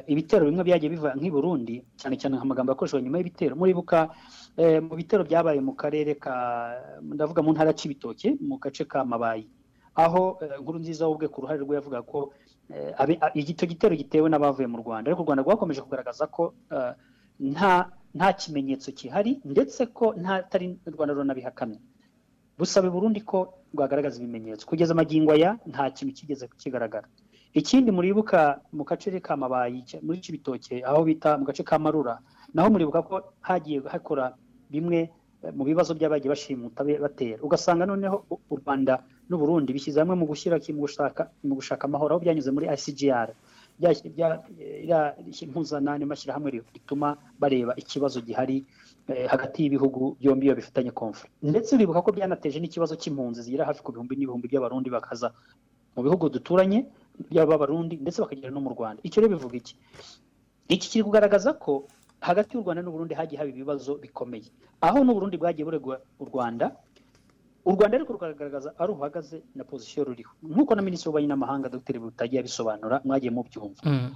[0.07, 3.52] ibitero bimwe byagiye biva nk'i Burundi cyane cyane amagambo yakoreshwa nyuma y'ibitero.
[3.59, 4.09] Muribuka
[4.88, 6.33] mu bitero byabaye mu karere ka
[7.02, 9.44] ndavuga mu ntara y'Ibitoke mu gace ka Mabayi.
[9.96, 12.33] Aho nkuru nziza ubwe ku ruhare rwe yavuga ko
[13.35, 15.09] icyo gitero gitewe n'abavuye mu Rwanda.
[15.11, 16.55] Ariko u Rwanda rwakomeje kugaragaza ko
[17.40, 21.76] nta nta kimenyetso gihari ndetse ko ntatari u Rwanda runabihakana
[22.59, 24.66] busaba Burundi ko rwagaragaza ibimenyetso.
[24.66, 27.09] Kugeza amagingo aya nta kintu kigeze kigaragara.
[27.55, 32.18] Ikindi muribuka mu gace ka Mabayi muri Cibitoke aho bita mu gace ka Marura
[32.55, 34.35] naho muribuka ko hagiye hakora
[34.70, 35.09] bimwe
[35.56, 37.38] mu bibazo by'abagiye bashimuta batera.
[37.46, 40.56] Ugasanga noneho u Rwanda n'u Burundi bishyize hamwe mu gushyira
[41.44, 43.28] mu gushaka amahoro aho byanyuze muri ICGR
[45.46, 48.64] mpuzanane mashyirahamwe rituma bareba ikibazo gihari
[49.28, 53.92] hagati y'ibihugu byombi iyo bifitanye konfuri ndetse uribuka ko byanateje n'ikibazo cy'impunzi zigera hafi ku
[53.92, 55.30] bihumbi n'ibihumbi by'abarundi bakaza
[55.94, 56.87] mu bihugu duturanye
[57.30, 59.00] by'abarundi ndetse bakagera no mu Rwanda.
[59.06, 59.74] Icyo rero bivuga iki?
[60.68, 61.87] Iki kiri kugaragaza ko
[62.20, 64.48] hagati y'u Rwanda n'u Burundi hagiye haba ibibazo bikomeye.
[64.81, 66.72] Aho n'u Burundi bwagiye buregwa u Rwanda
[67.66, 70.31] u rwanda ariko rukagaragaza aho ruhagaze na pozisiyo ruriho.
[70.42, 71.98] Nk'uko na minisitiri w'ububanyi n'amahanga dr.
[71.98, 73.83] Butagiye abisobanura mwagiye mubyumva.
[73.85, 74.11] Mm.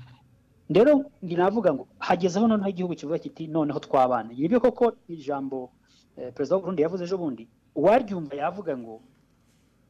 [0.71, 4.31] rero navuga ngo hagezeho noneho igihugu kivuga kiti noneho twabana.
[4.33, 5.71] Nibyo koko ijambo
[6.17, 9.03] eh, perezida w'u Burundi yavuze ejo bundi uwaryumva yavuga ngo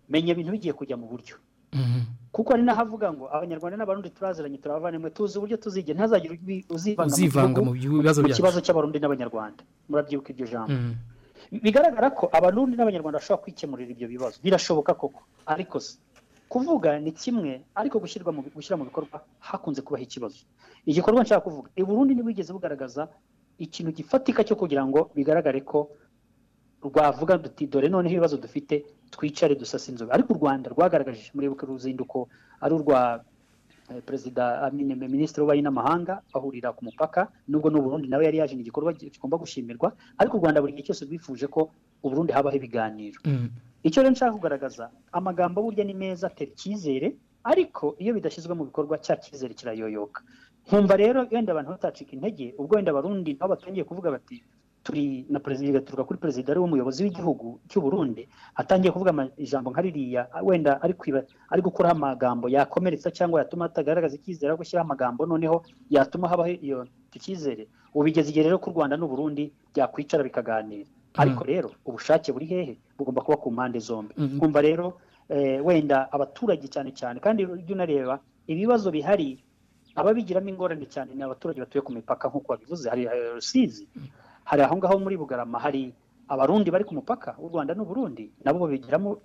[0.08, 1.36] menya ibintu bigiye kujya mu buryo.
[2.32, 7.10] Kuko ari naho avuga ngo abanyarwanda n'abarundi turaziranye turabavandimwe tuzi uburyo tuzigera ntihazagire ubi- uzivanga
[8.22, 9.62] mu kibazo cy'abarundi n'abanyarwanda.
[9.90, 10.72] Murabyibuka iryo jambo.
[10.72, 10.94] Mm.
[11.64, 14.36] bigaragara ko abarundi n'abanyarwanda bashobora kwikemurira ibyo bibazo.
[14.44, 15.20] Birashoboka koko.
[15.46, 15.98] Ariko se
[16.48, 20.42] kuvuga ni kimwe ariko gushyirwa mu gushyira mu bikorwa hakunze kubaho ikibazo.
[20.86, 23.08] Igikorwa nshaka kuvuga i Burundi ntibigeze bugaragaza
[23.58, 25.90] ikintu gifatika cyo kugira ngo bigaragare ko
[26.84, 32.28] rwavuga duti dore noneho ibibazo dufite twicare dusase inzobe ariko u Rwanda rwagaragaje muribuke uruzinduko
[32.60, 33.24] ari urwa
[33.90, 37.28] eh, perezida amine minisitiri w'ububanyi n'amahanga bahurira ku mupaka.
[37.48, 39.92] Nubwo n'u Burundi nawe yari yaje ni igikorwa kigomba gushimirwa.
[40.18, 41.60] Ariko u Rwanda buri gihe cyose rwifuje ko
[42.02, 43.18] u Burundi habaho ibiganiro.
[43.24, 43.48] Mm.
[43.82, 48.94] icyo rero nshaka kugaragaza amagambo burya ni meza atera icyizere ariko iyo bidashyizwe mu bikorwa
[49.04, 50.20] cya cyizere kirayoyoka.
[50.68, 54.36] Nkumva rero wenda abantu batacika intege ubwo wenda abarundi nabo batangiye kuvuga bati
[54.90, 58.26] turi na perezida bigaturuka kuri perezida ari we muyobozi w'igihugu cy'u Burundi
[58.58, 61.22] atangiye kuvuga ijambo nka ririya wenda ari kwiba
[61.52, 65.56] ari gukuraho amagambo yakomeretsa cyangwa yatuma hatagaragaza icyizere ahubwo gushyiraho amagambo noneho
[65.90, 67.62] yatuma habaho iyo icyo cyizere.
[67.94, 70.90] Ubu bigeze igihe rero ko u Rwanda n'u Burundi byakwicara bikaganira.
[71.14, 74.14] Ariko rero ubushake buri hehe bugomba kuba ku mpande zombi.
[74.18, 74.38] Mhm.
[74.38, 74.86] kumva rero
[75.28, 78.14] eh, wenda abaturage cyane cyane kandi ujya unareba
[78.46, 79.38] ibibazo bihari
[79.94, 83.86] ababigiramo ingorane cyane ni abaturage batuye ku mipaka nk'uko wabivuze hari eh, Rusizi.
[84.44, 85.94] Hari aho ngaho muri Bugarama hari
[86.30, 89.18] abarundi bari ku mupaka w'u Rwanda n'u Burundi nabo babigiramo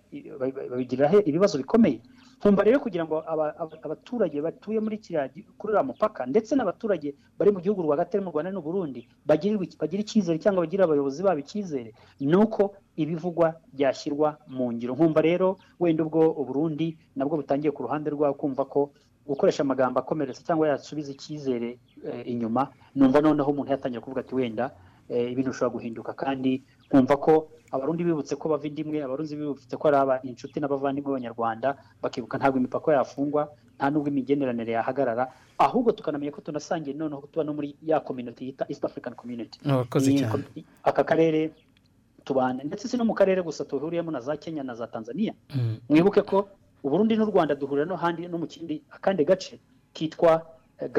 [0.71, 2.01] babigiraho ibibazo bikomeye?
[2.39, 7.15] Nkumva rero kugira ngo aba- aba- abaturage batuye muri kiriya kuri uriya mupaka ndetse n'abaturage
[7.39, 11.39] bari mu gihugu rwagati mu Rwanda n'u Burundi bagirirwe bagire icyizere cyangwa bagire abayobozi babo
[11.41, 14.93] icyizere ni uko ibivugwa byashyirwa mu ngiro.
[14.93, 18.91] Nkumva rero wenda ubwo u Burundi nabwo butangiye ku ruhande rwawo kumva ko
[19.25, 24.69] gukoresha amagambo akomeretsa cyangwa yasubiza icyizere eh, inyuma numva noneho umuntu yatangiye kuvuga ati wenda
[25.09, 26.13] ibintu bishobora guhinduka.
[26.13, 27.33] Kandi nkumva ko
[27.71, 32.57] abarundi bibutse ko bava indimwe abarundi bibutse ko ari aba inshuti n'abavandimwe b'abanyarwanda bakibuka ntabwo
[32.59, 35.27] imipaka yafungwa nta n'ubwo imigenderanire yahagarara
[35.59, 39.59] ahubwo tukanamenya ko tunasangiye noneho tuba no muri ya community yita East African Community.
[40.83, 41.51] Aka karere
[42.23, 45.33] tubana ndetse si no mu karere gusa tuhuriyemo na za Kenya na za Tanzania.
[45.55, 45.77] Mm.
[45.89, 46.47] mwibuke ko
[46.83, 49.59] uburundi n'u rwanda duhurira no handi no mu kindi akandi gace
[49.93, 50.41] kitwa
[50.81, 50.89] eh,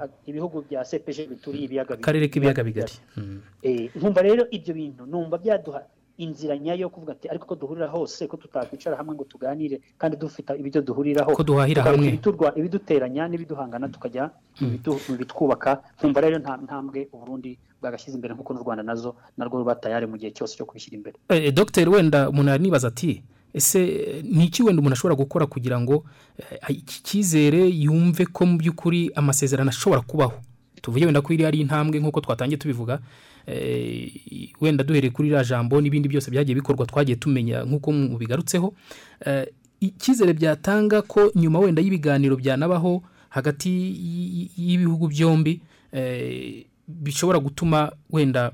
[0.00, 2.02] ah, ibihugu bya CPG bituriye ibiyaga bigari.
[2.02, 3.40] akarere k'ibiyaga bigari Mm.
[3.62, 5.82] Eh, nkumva rero ibyo bintu numva byaduha
[6.20, 10.16] inzira nyayo yo kuvuga ati ariko ko duhurira hose ko tutakwicara hamwe ngo tuganire kandi
[10.20, 12.12] dufite ibyo duhuriraho Ko duhahira hamwe.
[12.60, 14.28] ibiduteranya n'ibiduhangana tukajya
[14.60, 19.64] mu bitwubaka nkumva rero nta ntambwe uburundi bwagashyize imbere nk'uko n'u rwanda na zo narwo
[19.64, 23.80] ruba tayari mu gihe cyose cyo kubishyira imbere Eh, Dr wenda umuntu yanibaza ati ese
[23.82, 26.04] eh, ni iki wenda umuntu ashobora gukora kugira ngo
[26.38, 30.38] eh, iki cyizere yumve ko mu by'ukuri amasezerano ashobora kubaho
[30.82, 33.00] tuvuge wenda ko iri ari intambwe nk'uko twatangiye tubivuga
[33.46, 34.12] eh,
[34.60, 38.74] wenda duhereye kuri iriya jambo n'ibindi byose byagiye bikorwa twagiye tumenya nk'uko mubigarutseho
[39.26, 39.46] Eh,
[39.80, 43.68] icyizere byatanga ko nyuma wenda y'ibiganiro byanabaho hagati
[44.56, 45.60] y'ibihugu byombi
[45.92, 48.52] eh, bishobora gutuma wenda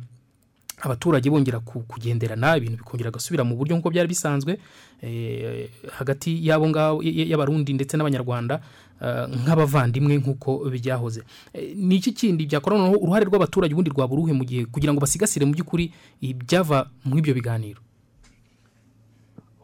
[0.83, 4.59] abaturage bongera ku- kugenderana ibintu bikongera gasubira mu buryo nk'uko byari bisanzwe
[5.03, 8.61] eh, hagati y'abo ngabo y'abarundi ndetse n'abanyarwanda
[9.01, 11.25] eh, nk'abavandimwe nk'uko byahoze.
[11.57, 15.01] Eh, ni iki kindi byakora noneho uruhare rw'abaturage ubundi rwaba uruhe mu gihe kugira ngo
[15.01, 17.81] basigasire mu by'ukuri ibyava muri ibyo biganiro?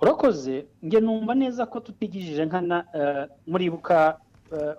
[0.02, 0.64] Urakoze.
[0.82, 4.16] Njye numva neza ko tutigishije nkana eh, muribuka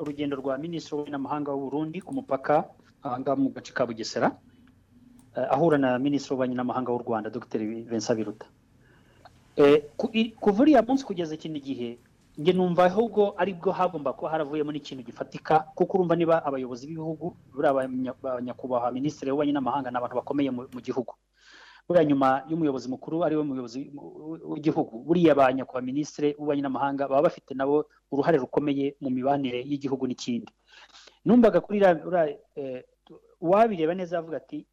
[0.01, 2.65] urugendo rwa minisitiri w'ububanyi w'u Burundi ku mupaka
[3.03, 4.31] ahangaha mu gace ka bugesera.
[5.35, 6.55] Ahura na minisitiri w'ububanyi
[6.89, 7.59] w'u rwanda dr.
[7.89, 8.45] Vincent biruta.
[9.55, 9.83] Eh,
[10.39, 11.89] kuva uriya munsi kugeza ikindi gihe
[12.37, 17.37] njye numva ahubwo ari bwo hagomba kuba haravuyemo n'ikintu gifatika kuko urumva niba abayobozi b'ibihugu
[17.53, 17.69] buriya
[18.23, 21.13] abanyakubahwa minisitiri w'ububanyi n'amahanga ni abantu bakomeye mu gihugu.
[21.85, 23.91] Buriya nyuma y'umuyobozi mukuru ari we muyobozi
[24.49, 30.07] w'igihugu buriya ba nyakubahwa minisitiri w'ububanyi n'amahanga baba bafite nabo uruhare rukomeye mu mibanire y'igihugu
[30.09, 30.49] n'ikindi.
[31.25, 32.23] Numvaga kuri uriya,
[32.57, 32.81] eh,
[33.41, 34.65] uwabireba neza yavuga ati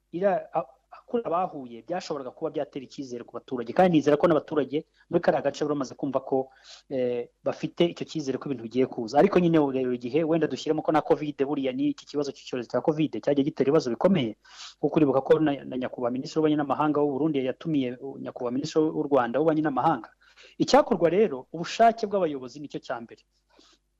[1.10, 3.72] kuri abahuye byashoboraga kuba byatera icyizere ku baturage.
[3.74, 6.50] Kandi nizera ko n'abaturage muri kariya gace bamaze kumva ko
[6.90, 9.18] eh, bafite icyo cyizere ko ibintu bigiye kuza.
[9.18, 12.80] Ariko nyine ureba igihe wenda dushyiremo ko na kovide buriya ni iki kibazo cy'icyorezo cya
[12.80, 14.36] kovide cyagiye gitera ibibazo bikomeye
[14.80, 19.38] kuko uribuka ko na nyakubahwa minisitiri w'ububanyi n'amahanga w'u Burundi yatumiye nyakubahwa minisitiri w'u Rwanda
[19.38, 20.08] w'ububanyi n'amahanga
[20.62, 23.22] icyakorwa rero ubushake bw'abayobozi ni cyo cya mbere.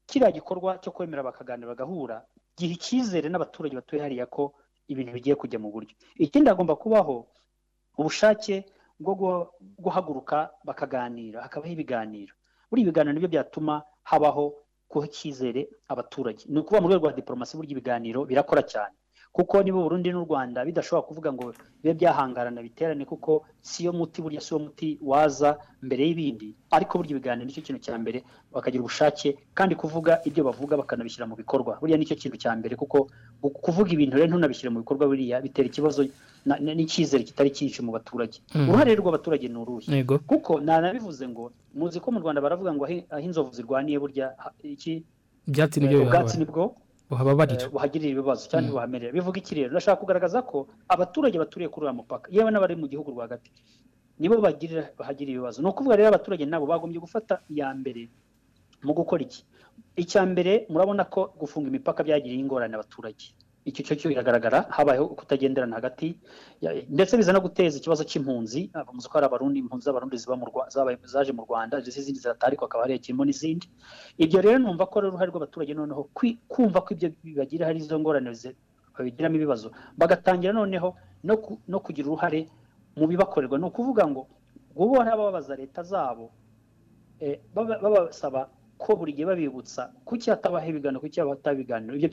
[0.06, 2.22] Kiriya gikorwa cyo kwemera bakaganira bagahura
[2.56, 4.54] giha icyizere n'abaturage batuye hariya ko
[4.90, 5.94] ibintu bigiye kujya mu buryo.
[6.18, 7.26] Ikindi hagomba kubaho
[7.98, 8.64] ubushake
[9.00, 9.48] bwo guha-
[9.78, 12.34] guhaguruka bakaganira hakabaho ibiganiro.
[12.68, 14.44] Buriya ibiganiro ni byo byatuma habaho
[14.90, 16.44] guha icyizere abaturage.
[16.48, 18.94] Ni ukuvuga mu rwego rwa diporomasi burya ibiganiro birakora cyane.
[19.32, 24.18] Kuko niba Burundi n'u Rwanda bidashobora kuvuga ngo bibe byahangarana biterane kuko si yo muti
[24.22, 26.54] burya si wo muti waza mbere y'ibindi.
[26.70, 31.26] Ariko burya ibiganiro ni cyo kintu cya mbere bakagira ubushake kandi kuvuga ibyo bavuga bakanabishyira
[31.30, 31.78] mu bikorwa.
[31.80, 33.06] Buriya ni cyo kintu cya mbere kuko
[33.40, 36.04] kuvuga ibintu rero ntunabishyire mu bikorwa buriya bitera ikibazo
[36.46, 38.42] n'icyizere kitari cyinshi mu baturage.
[38.54, 38.66] Mm.
[38.68, 39.86] uruhare rw'abaturage ni uruhe?
[40.26, 44.34] Kuko nanabivuze ngo muzi ko mu Rwanda baravuga ngo aho inzovu zirwaniye burya
[44.66, 45.04] iki?
[45.48, 46.64] Ibyatsi ni byo ubwatsi bihaba ni bwo
[47.10, 50.58] buhababarira eh, buhagirira ibibazo cyangwa ntibuhamerera bivuga iki rero ndashaka kugaragaza ko
[50.94, 53.50] abaturage baturiye kuri uriya mupaka yewe n'abari mu gihugu rwagati
[54.20, 55.58] nibo bagirira bahagirira ibibazo.
[55.62, 58.02] Ni ukuvuga rero abaturage nabo bagombye gufata iya mbere
[58.86, 59.40] mu gukora iki?
[59.96, 63.32] Icya mbere murabona ko gufunga imipaka byagiriye ingorane abaturage.
[63.64, 66.16] Icyo cyo biragaragara habayeho kutagenderana hagati
[66.88, 70.16] ndetse biza no guteza ikibazo cy'impunzi muzi ko hari abarundi impunzi z'abarundi
[71.04, 73.66] zaje mu rwanda izindi ziratari ariko hakaba hari kirimo n'izindi.
[74.16, 76.08] Ibyo rero numva ko ari uruhare rw'abaturage noneho
[76.48, 78.32] kumva ko ibyo bibagira hari izo ngorane
[78.96, 79.68] babigiramo ibibazo.
[79.96, 82.48] Bagatangira noneho no ku- no kugira uruhare
[82.96, 83.58] mu bibakorerwa.
[83.60, 84.26] Ni ukuvuga ngo
[84.76, 86.32] guhora babaza leta zabo
[87.20, 88.48] eh, baba- babasaba
[88.80, 89.92] ko buri gihe babibutsa.
[90.08, 92.08] Kuki hatabaho ibiganiro kuki hataba ibiganiro ibyo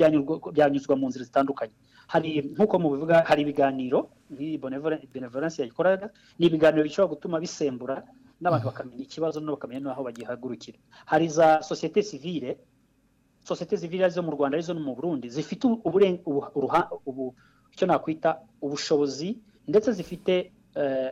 [0.56, 1.72] byanyuzwa mu nzira zitandukanye.
[2.12, 4.00] Hari nk'uko mubivuga hari ibiganiro
[4.32, 8.04] nk'iyi Benevolen- benevolence yayikoraga ni ibiganiro bishobora gutuma bisembura
[8.44, 10.78] n'abantu bakamenya ikibazo bakamenya n'aho bagihagurukira.
[11.08, 12.60] Hari za sosiyete sivile
[13.48, 15.64] sosiyete sivile ari zo mu rwanda ari zo no mu burundi zifite
[17.74, 21.12] icyo nakwita ubushobozi ndetse zifite eh,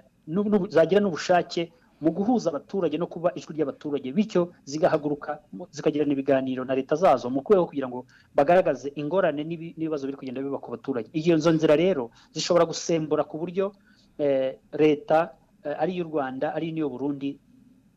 [0.69, 1.71] zagira n'ubushake
[2.03, 5.39] mu guhuza abaturage no kuba ijwi ry'abaturage bityo zigahaguruka
[5.71, 8.05] zikagirana ibiganiro na leta zazo mu rwego kugira ngo
[8.35, 11.07] bagaragaze ingorane n'ibi- n'ibibazo biri kugenda biba ku baturage.
[11.15, 13.71] Iyo nzo nzira rero zishobora gusembura ku buryo
[14.19, 15.31] eh, leta
[15.63, 17.39] eh, ari iy'u rwanda ari n'iyo burundi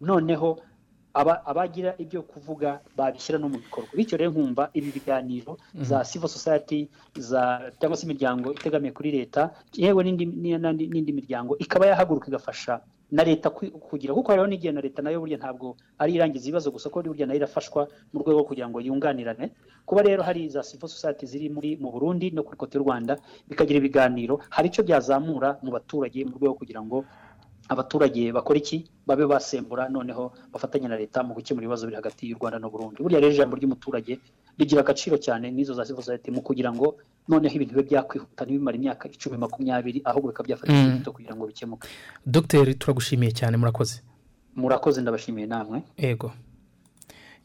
[0.01, 0.59] noneho
[1.15, 3.91] aba- abagira ibyo kuvuga babishyira no mu bikorwa.
[3.99, 6.87] Bityo rero nkumva ibi biganiro za civil society
[7.19, 12.79] za cyangwa se imiryango itegamiye kuri leta yewe n'indi miryango ikaba yahaguruka igafasha
[13.11, 16.69] na leta kugira kuko hariho n'igihe na leta na yo burya ntabwo ari irangiza ibibazo
[16.69, 19.53] gusa ko burya na yo irafashwa mu rwego rwo kugira ngo yunganirane.
[19.89, 23.17] Kuba rero hari za civil society ziri muri mu Burundi no kuri kote y'u Rwanda
[23.49, 27.05] bikagira ibiganiro hari icyo byazamura mu baturage mu rwego kugira ngo
[27.69, 28.85] abaturage bakora iki?
[29.07, 33.01] Babe basembura noneho bafatanya na leta mu gukemura ibibazo biri hagati y'u Rwanda n'u Burundi.
[33.01, 34.21] Burya rero ijambo ry'umuturage
[34.59, 36.97] rigira agaciro cyane n'izo za civil society mu kugira ngo
[37.29, 40.79] noneho ibintu bibe byakwihuta ntibimara imyaka icumi makumyabiri ahubwo bikaba byafata Mm.
[40.81, 41.89] igihe gito kugira ngo bikemuke.
[42.27, 44.01] Dogiteri turagushimiye cyane murakoze.
[44.57, 45.83] Murakoze ndabashimiye namwe.
[45.97, 46.33] Ego.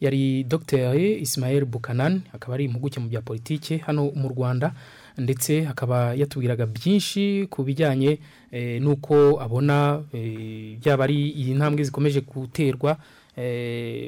[0.01, 4.73] Yari dogiteri Ismael bukanan akaba ari impuguke mu bya politiki hano mu rwanda
[5.17, 8.19] ndetse akaba yatubwiraga byinshi ku bijyanye
[8.51, 12.97] eh, n'uko abona eh, byaba ari iyi ntambwe zikomeje guterwa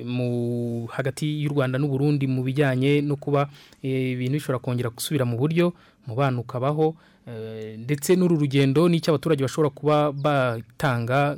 [0.05, 3.49] mu hagati y'u rwanda n'u Burundi mu bijyanye no kuba
[3.83, 5.73] eh, ibintu bishobora kongera gusubira mu buryo
[6.07, 6.95] umubano ukabaho
[7.27, 11.35] eh, ndetse n'uru rugendo n'icyo abaturage bashobora kuba batanga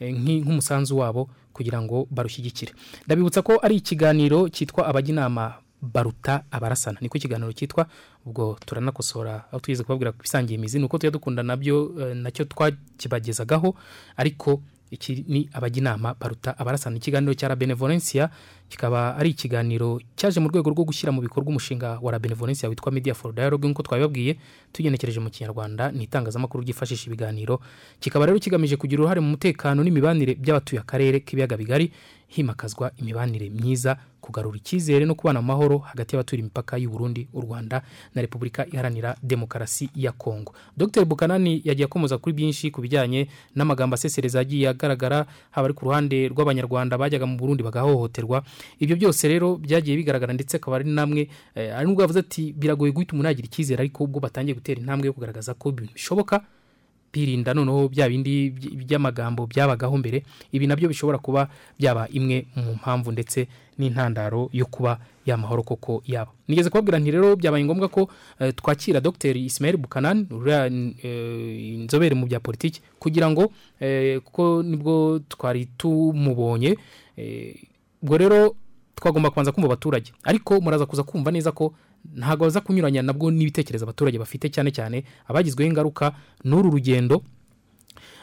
[0.00, 2.72] eh, nk'umusanzu wabo kugira ngo barushyigikire.
[3.06, 6.98] Ndabibutsa ko ari ikiganiro cyitwa abajya inama baruta abarasana.
[7.00, 7.86] Niko ikiganiro cyitwa
[8.26, 12.14] ubwo turanakosora aho tugeze kubabwira ku bisangiye imizi ni uko tujya dukunda na byo eh,
[12.16, 13.74] na cyo twakibagezagaho
[14.16, 18.30] ariko iki ni abajya inama baruta abarasana ikiganiro cya benevolencia
[18.68, 23.14] kikaba ari ikiganiro cyaje mu rwego rwo gushyira mu bikorwa umushinga wa benevolencia witwa media
[23.14, 23.68] for dialogue.
[23.68, 24.36] Nk'uko twabibabwiye
[24.72, 27.60] tugenekereje mu kinyarwanda ni itangazamakuru ryifashisha ibiganiro.
[28.00, 31.92] Kikaba rero kigamije kugira uruhare mu mutekano n'imibanire by'abatuye akarere k'ibiyaga bigari
[32.28, 37.40] himakazwa imibanire myiza kugarura icyizere no kubana mu mahoro hagati y'abaturiye imipaka y'u Burundi u
[37.40, 37.82] Rwanda
[38.14, 41.04] na Repubulika Iharanira Demokarasi ya Kongo Dr.
[41.04, 46.28] Bukanani yagiye akomoza kuri byinshi ku bijyanye n'amagambo asesereza yagiye agaragara haba ari ku ruhande
[46.28, 48.42] rw'abanyarwanda bajyaga mu Burundi bagahohoterwa.
[48.78, 52.92] Ibyo byose rero byagiye bigaragara ndetse akaba ari namwe eh, ari nubwo yavuze ati biragoye
[52.92, 56.40] guhita umuntu yagira icyizere ariko ubwo batangiye gutera intambwe yo kugaragaza ko bishoboka.
[57.12, 62.46] Birinda noneho bya bindi by- by'amagambo byabagaho mbere ibi na byo bishobora kuba byaba imwe
[62.56, 66.32] mu mpamvu ndetse n'intandaro yo kuba yamahoro koko yaba.
[66.48, 68.08] Nigeze kubabwira nti rero byabaye ngombwa ko
[68.40, 74.62] eh, twakira dr ismail bukanan uriya eh, inzobere mu bya politiki kugira ngo eh, kuko
[74.62, 76.76] ni bwo twari tumubonye
[78.02, 78.54] ubwo rero
[78.94, 80.12] twagomba kubanza kumva abaturage.
[80.24, 81.74] Ariko muraza kuza kumva neza ko
[82.14, 86.12] ntabwo baza kunyuranya nabwo n'ibitekerezo abaturage bafite cyane cyane abagizweho ingaruka
[86.44, 87.22] n'uru rugendo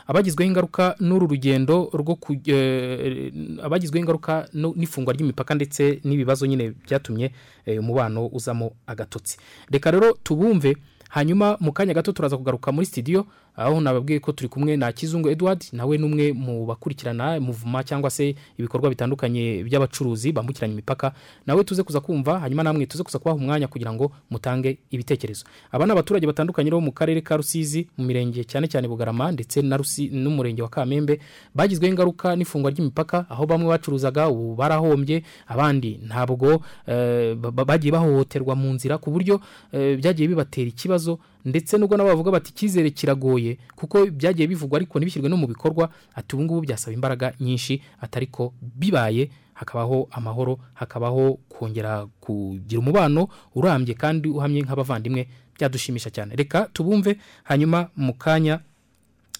[0.08, 7.32] abagizweho ingaruka n'uru rugendo rwo eh, abagizweho ingaruka n'ifungwa ry'imipaka ndetse n'ibibazo nyine byatumye
[7.66, 9.38] eh, umubano uzamo agatotsi.
[9.72, 10.78] Reka rero tubumve
[11.10, 13.26] hanyuma mu kanya gato turaza kugaruka muri studio
[13.58, 18.10] aho nababwiye ko turi kumwe na kizungu edward nawe ni umwe mu bakurikirana muvuma cyangwa
[18.10, 21.14] se ibikorwa bitandukanye by'abacuruzi bambukiranya imipaka.
[21.48, 25.46] Nawe tuze kuza kumva hanyuma namwe tuze kuza kubaha umwanya kugira ngo mutange ibitekerezo.
[25.72, 29.62] Aba ni abaturage batandukanye bo mu karere ka rusizi mu mirenge cyane cyane bugarama ndetse
[29.62, 31.20] na Rusi- n'umurenge wa kamembe
[31.56, 38.74] bagizweho ingaruka n'ifungwa ry'imipaka aho bamwe bacuruzaga ubu barahombye abandi ntabwo ba- bagiye bahohoterwa mu
[38.74, 39.40] nzira ku buryo
[39.72, 41.20] eh, byagiye bibatera ikibazo.
[41.46, 45.90] Ndetse nubwo nabo bavuga bati icyizere kiragoye kuko byagiye bivugwa ariko ntibishyirwe no mu bikorwa
[46.16, 53.28] ati ubu ngubu byasaba imbaraga nyinshi atari ko bibaye hakabaho amahoro hakabaho kongera kugira umubano
[53.56, 56.36] urambye kandi uhamye nk'abavandimwe byadushimisha cyane.
[56.36, 58.60] Reka tubumve hanyuma mu kanya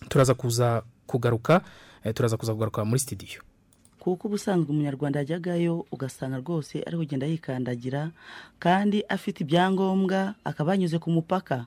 [0.10, 1.62] turaza kuza kugaruka
[2.04, 3.42] eh, turaza kuza kugaruka muri studio.
[4.06, 8.14] Kuko ubusanzwe umunyarwanda yajyagayo ugasanga rwose ari kugenda yikandagira
[8.62, 11.66] kandi afite ibyangombwa akaba yanyuze ku mupaka.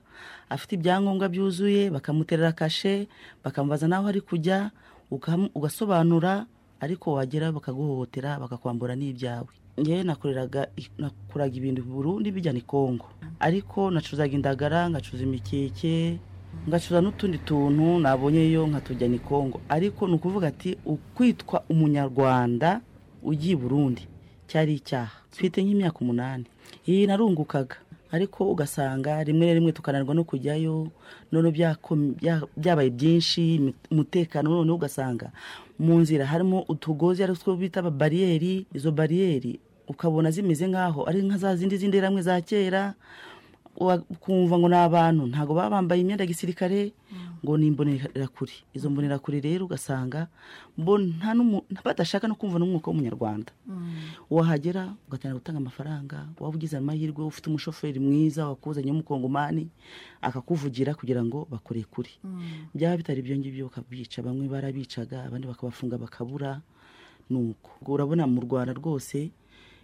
[0.49, 3.11] Afite ibyangombwa byuzuye bakamuterera kashe
[3.43, 4.71] bakamubaza n'aho ari kujya
[5.55, 6.45] ugasobanura
[6.79, 9.51] ariko wagera bakaguhohotera bakakwambura n'ibyawe.
[9.79, 10.67] Ngewe nakoraga
[11.51, 13.05] ibintu burundi bijyana i kongo.
[13.39, 16.19] Ariko nacuruzaga indagara ngacuruza imikeke
[16.67, 22.81] ngacuruza n'utundi tuntu nabonyeyo nkatujyana i kongo ariko ni ukuvuga ati ukwitwa umunyarwanda
[23.23, 24.07] ugiye burundi
[24.47, 25.17] cyari icyaha.
[25.33, 26.45] Mfite nk'imyaka umunani.
[26.87, 27.75] Iyi narungukaga.
[28.11, 30.87] Ariko ugasanga rimwe na rimwe tukananirwa no kujyayo
[31.31, 31.51] none
[32.57, 35.29] byabaye byinshi umutekano noneho ugasanga
[35.79, 38.65] mu nzira harimo utugozi ari two bita bariyeri.
[38.73, 42.93] Izo bariyeri ukabona zimeze nk'aho ari nka za zindi z'inderamwe za kera.
[43.77, 46.91] Ukumva ngo ni abantu ntabwo baba bambaye imyenda ya gisirikare
[47.43, 50.27] ngo ni imbonerakure izo mbonerakure rero ugasanga
[50.77, 53.51] bo nta n'umu- badashaka no kumva n'umwuka w'umunyarwanda.
[54.29, 59.69] Wahagera ugatangira gutanga amafaranga waba ugize amahirwe ufite umushoferi mwiza wakuzanye w'umukongomani
[60.21, 62.11] akakuvugira kugira ngo bakore kuri.
[62.75, 66.59] Byaba bitari ibyo ngibyo bakabica bamwe barabicaga abandi bakabafunga bakabura.
[67.29, 69.31] Nuko urabona mu rwanda rwose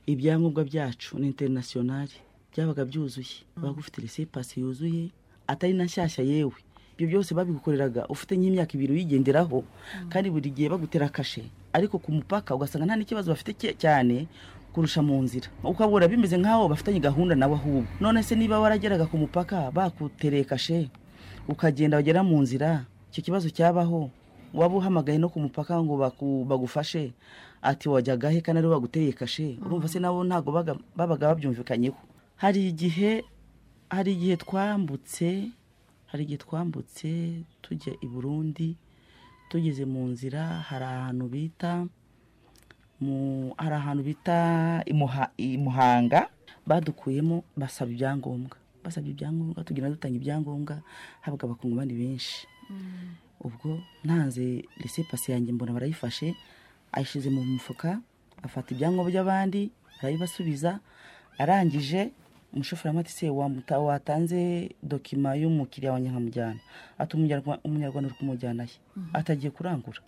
[0.10, 2.18] ibyangombwa byacu ni interinasiyonari
[2.56, 3.43] byabaga byuzuye.
[3.60, 5.12] Waba ufite resepasi yuzuye
[5.47, 6.56] atari na nshyashya yewe.
[6.95, 9.64] Ibyo byose babigukoreraga ufite nk'imyaka ibiri uyigenderaho
[10.10, 11.43] kandi buri gihe bagutera kashe.
[11.76, 14.28] Ariko ku mupaka ugasanga nta n'ikibazo bafite cyane
[14.72, 15.51] kurusha mu nzira.
[15.64, 17.84] Ukabura bimeze nk'aho bafitanye gahunda nawe ahubwo.
[17.99, 20.88] None se niba warageraga ku mupaka bakutereye kashe
[21.51, 24.08] ukagenda wagera mu nzira icyo kibazo cyabaho.
[24.56, 25.99] Waba uhamagaye no ku mupaka ngo
[26.47, 27.12] bagufashe
[27.60, 29.60] ati wajyaga he kandi ari bo baguteye kashe.
[29.60, 31.99] Urumva se nabo ntabwo baga- babaga babyumvikanyeho.
[32.42, 33.24] Hari igihe
[33.90, 35.50] hari igihe twambutse
[36.10, 37.10] hari igihe twambutse
[37.62, 38.76] tujya i burundi
[39.50, 41.74] tugeze mu nzira hari ahantu bita
[43.62, 44.38] hari ahantu bita
[44.86, 46.30] imuha, imuhanga
[46.68, 48.58] badukuyemo basaba ibyangombwa.
[48.84, 50.76] Basabye ibyangombwa tugenda dutanga ibyangombwa
[51.22, 52.48] habaga abakongomani benshi.
[53.46, 56.34] Ubwo ntanze resepasi yanjye mbona barayifashe
[56.92, 58.00] ayishyize mu mufuka
[58.42, 59.70] afata ibyangombwa by'abandi
[60.02, 60.80] arabibasubiza
[61.38, 62.10] arangije
[62.56, 66.60] umushoferi se watanze dokima y'umukiriya wa nyakamujyana
[66.97, 68.76] ati "Umunyarwa- umunyarwanda uri kumujyana he?
[69.14, 69.99] Atagiye kurangura.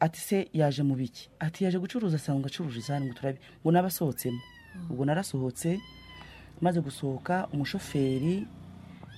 [0.00, 1.28] Ati se yaje mu biki?
[1.38, 3.38] Ati yaje gucuruza asanga acururiza hano ngo turabe.
[3.62, 4.40] Ngo nabasohotsemo.
[4.90, 5.80] Ubwo narasohotse
[6.60, 8.46] maze gusohoka umushoferi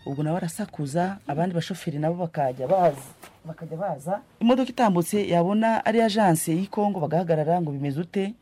[0.07, 3.03] ubwo nawe arasakuza abandi bashoferi nabo bakajya baza
[3.45, 4.21] bakajya baza.
[4.41, 8.35] Imodoka itambutse yabona ari ajanse y'ikongo bagahagarara ngo bimeze ute?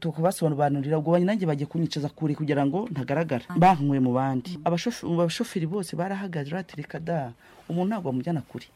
[0.00, 3.44] Tukabasobanurira ubwo nanjye bagiye kunyicaza kure kugira ngo ntagaragara.
[3.56, 4.58] Bankuye mu bandi.
[4.64, 7.32] Abashofe- abashoferi bose barahagaze baratereka da.
[7.68, 8.66] Umuntu ntabwo bamujyana kure.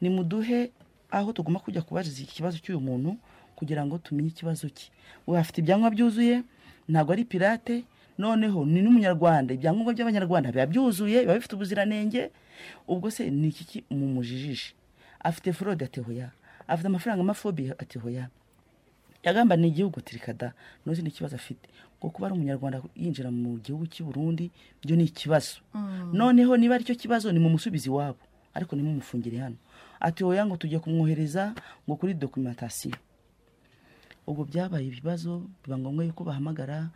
[0.00, 0.70] Nimuduhe
[1.10, 3.16] aho tugomba kujya kubariza iki kibazo cy'uyu muntu
[3.56, 4.90] kugira ngo tumenye ikibazo cye.
[5.26, 6.42] We afite ibyangombwa byuzuye
[6.88, 7.84] ntabwo ari pirate
[8.18, 9.54] noneho ni n'umunyarwanda.
[9.54, 12.30] Ibyangombwa by'abanyarwanda biba byuzuye biba bifite ubuziranenge.
[12.88, 14.74] Ubwo se ni iki ki mumujijishe
[15.20, 16.30] afite forode ati hoya
[16.68, 18.28] afite amafaranga amafobi ati hoya
[19.24, 20.52] yagamba ni igihugu tirikada
[20.84, 21.68] ntuzi n'ikibazo afite.
[21.98, 24.50] Ngo kuba ari umunyarwanda yinjira mu gihugu cy'i Burundi
[24.84, 25.60] byo ni ikibazo.
[26.12, 28.20] Noneho niba ari cyo kibazo ni mu musubizi iwabo
[28.54, 29.56] ariko nimumufungire hano.
[30.00, 31.54] Ati hoya ngo tujye kumwohereza
[31.88, 32.92] ngo kuri documentation.
[34.26, 36.90] Ubwo byabaye ibibazo biba ngombwa yuko bahamagara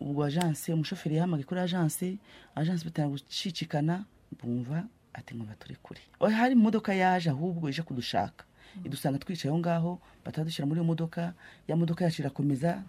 [0.00, 2.16] ubwo ajanse umushoferi yahamagaye kuri ajanse
[2.56, 4.04] ajanse bitangira gucicikana
[4.40, 8.44] bumva ati ngo baturekure Oya, hari imodoka yaje ahubwo ije kudushaka.
[8.84, 9.92] Idusanga twicaye aho ngaho
[10.24, 11.32] batadushyira muri iyo modoka
[11.68, 12.82] ya modoka yacu irakomeza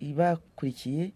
[0.00, 1.12] ibakurikiye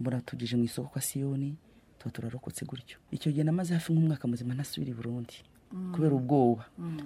[0.00, 1.54] mbona tugeje mu isoko kwa siyoni
[1.98, 2.98] tuba turarokotse gutyo.
[3.10, 5.36] Icyo gihe namaze hafi nk'umwaka muzima ntasubira i burundi
[5.92, 6.64] kubera ubwoba.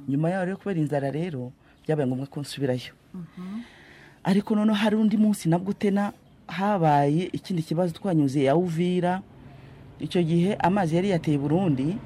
[0.08, 1.52] Nyuma yaho rero kubera inzara rero
[1.84, 2.92] byabaye ngombwa ko nsubirayo.
[4.24, 6.12] Ariko noneho hari undi munsi nabwo utena
[6.46, 9.22] habaye ikindi kibazo twanyuze ya uvira.
[10.00, 11.96] Icyo gihe amazi yari yateye burundi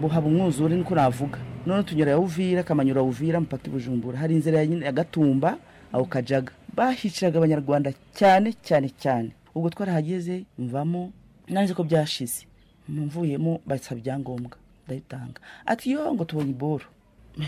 [0.00, 1.38] buhaba umwuzure niko navuga.
[1.66, 4.18] None tunyura ya uvira kamanyura uvira mpaka bujumbura.
[4.18, 5.58] Hari inzira ya gatumba
[5.92, 6.52] aho kajaga.
[6.76, 9.30] Bahiciraga abanyarwanda cyane cyane cyane.
[9.54, 11.12] Ubwo twarahageze mvamo
[11.48, 12.46] nanze ko byashize.
[12.88, 14.56] Mvuyemo basaba ibyangombwa
[14.86, 15.40] ndabitanga.
[15.66, 16.84] Ati yo ngo tubonye iboro.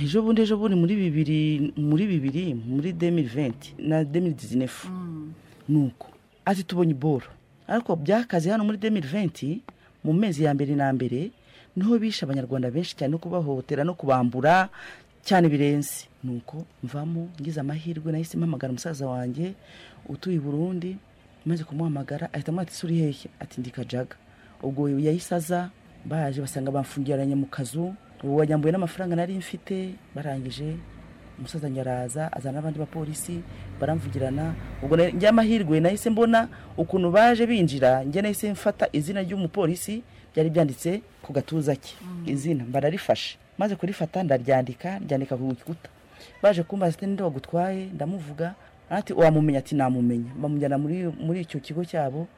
[0.03, 4.89] Ejo bundi ejo bundi muri bibiri muri bibiri muri demiri venti na demiri dizinefu
[5.69, 6.07] nuko
[6.45, 7.27] ati tubonye iboro.
[7.69, 9.61] Ariko byakaze hano muri demiri venti
[10.05, 11.31] mu mezi ya mbere na mbere
[11.77, 14.69] ni ho bishe abanyarwanda benshi cyane no kubahohotera no kubambura
[15.25, 16.07] cyane birenze.
[16.25, 19.55] Nuko mvamo ngize amahirwe nahise mpamagara umusaza wanjye
[20.09, 20.97] utuye i burundi
[21.47, 23.29] maze kumuhamagara ahita amwita ati uri hehe?
[23.41, 24.17] Ati ndi kajaga.
[24.63, 25.71] Ubwo yahise aza
[26.05, 30.77] baje basanga bamfungiranye mu kazu ubu wanyambuye n'amafaranga nari mfite barangije
[31.39, 33.43] umusaza nyaraza azana n'abandi bapolisi
[33.81, 34.55] baramvugirana.
[34.83, 40.03] Ubwo njye amahirwe nahise mbona ukuntu baje binjira njye nahise mfata izina ry'umupolisi
[40.37, 41.97] byari byanditse ku gatuza ke.
[42.29, 45.89] Izina bararifashe maze kurifata ndaryandika ryandika ku gikuta.
[46.43, 47.85] Baje kumbaza ati ninde wagutwaye?
[47.97, 48.55] Ndamuvuga.
[48.91, 50.31] Ati wamumenya ati namumenya.
[50.37, 52.29] Bamujyana muri icyo kigo cyabo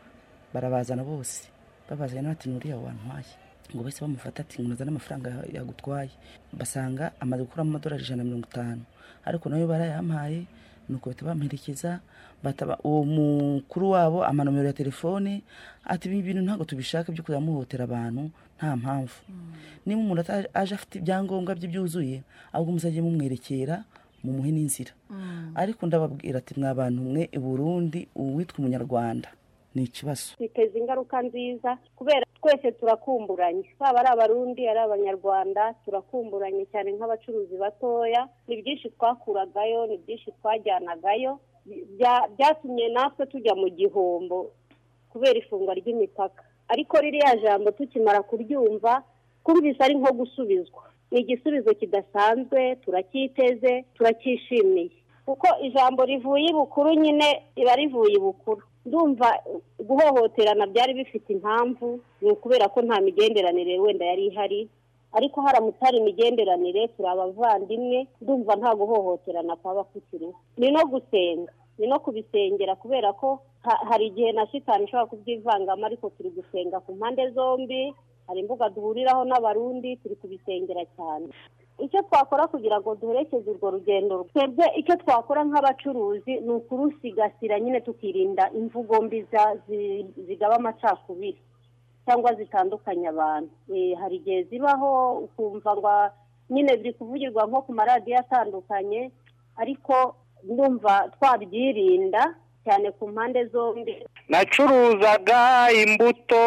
[0.54, 1.50] barabazana bose.
[1.90, 3.34] Babazanye n'abati nuriya wantwaye?
[3.74, 6.10] Ngo bahise bamufata ati ngo nazane amafaranga yagutwaye.
[6.54, 8.82] Basanga amaze gukuramo amadolari ijana na mirongo itanu.
[9.26, 10.46] Ariko na yo barayampaye
[10.88, 11.90] nuko bahita bamperekeza.
[11.90, 12.00] bataba
[12.84, 15.42] uwo mukuru wabo amanomero ya telefone
[15.84, 19.14] ati ibi bintu ntabwo tubishaka byo kuzamuhotera abantu nta mpamvu.
[19.86, 20.22] Niba umuntu
[20.54, 22.22] aje afite ibyangombwa bye byuzuye
[22.52, 23.84] ahubwo muzajye mumwerekera
[24.24, 24.92] mumuhe n'inzira.
[25.54, 29.28] Ariko ndababwira ati mwa bantu mwe i burundi uwitwa umunyarwanda.
[29.74, 30.34] Ni ikibazo.
[30.40, 38.28] Biteza ingaruka nziza kubera twese turakumburanye baba ari abarundi ari abanyarwanda turakumburanye cyane nk'abacuruzi batoya.
[38.48, 41.38] Ni byinshi twakuragayo ni byinshi twajyanagayo.
[42.36, 44.50] Byatumye natwe tujya mu gihombo
[45.12, 46.42] kubera ifungwa ry'imipaka.
[46.68, 49.02] Ariko ririya jambo tukimara kuryumva
[49.44, 50.82] twumvise ari nko gusubizwa.
[51.10, 54.90] Ni igisubizo kidasanzwe turacyiteze turacyishimiye
[55.26, 59.28] kuko ijambo rivuye ibukuru nyine riba rivuye ibukuru ndumva
[59.80, 64.68] guhohoterana byari bifite impamvu ni ukubera ko nta migenderanire wenda yari ihari.
[65.12, 70.34] Ariko haramutse hari imigenderanire turi abavandimwe ndumva nta guhohoterana kwaba kukiriho.
[70.56, 71.52] Ni no gusenga.
[71.78, 76.80] Ni no kubisengera kubera ko ha- hari igihe na shitani ishobora kubyivangamo ariko turi gusenga
[76.80, 77.94] ku mpande zombi
[78.26, 81.28] hari imbuga duhuriraho n'abarundi turi kubisengera cyane.
[81.78, 88.50] Icyo twakora kugira ngo duherekeze urwo rugendo twebwe icyo twakora nk'abacuruzi ni ukurusigasira nyine tukirinda
[88.50, 89.22] imvugo mbi
[90.26, 91.38] zigaba amacakubiri
[92.04, 93.50] cyangwa zitandukanya abantu.
[93.74, 95.90] Eh, hari igihe zibaho ukumva ngo
[96.50, 99.10] nyine biri kuvugirwa nko ku maradiyo atandukanye
[99.56, 99.94] ariko
[100.48, 102.34] ndumva twabyirinda
[102.64, 103.94] cyane ku mpande zombi.
[104.28, 106.42] Nacuruzaga imbuto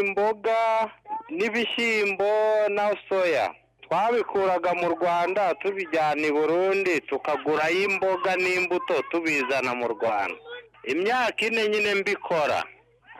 [0.00, 0.90] imboga
[1.30, 2.30] n'ibishyimbo
[2.68, 3.50] na soya.
[3.82, 10.36] Twabikuraga mu rwanda tubijyana i burundi tukagurayo imboga n'imbuto tubizana mu rwanda.
[10.84, 12.64] Imyaka ine nyine mbikora.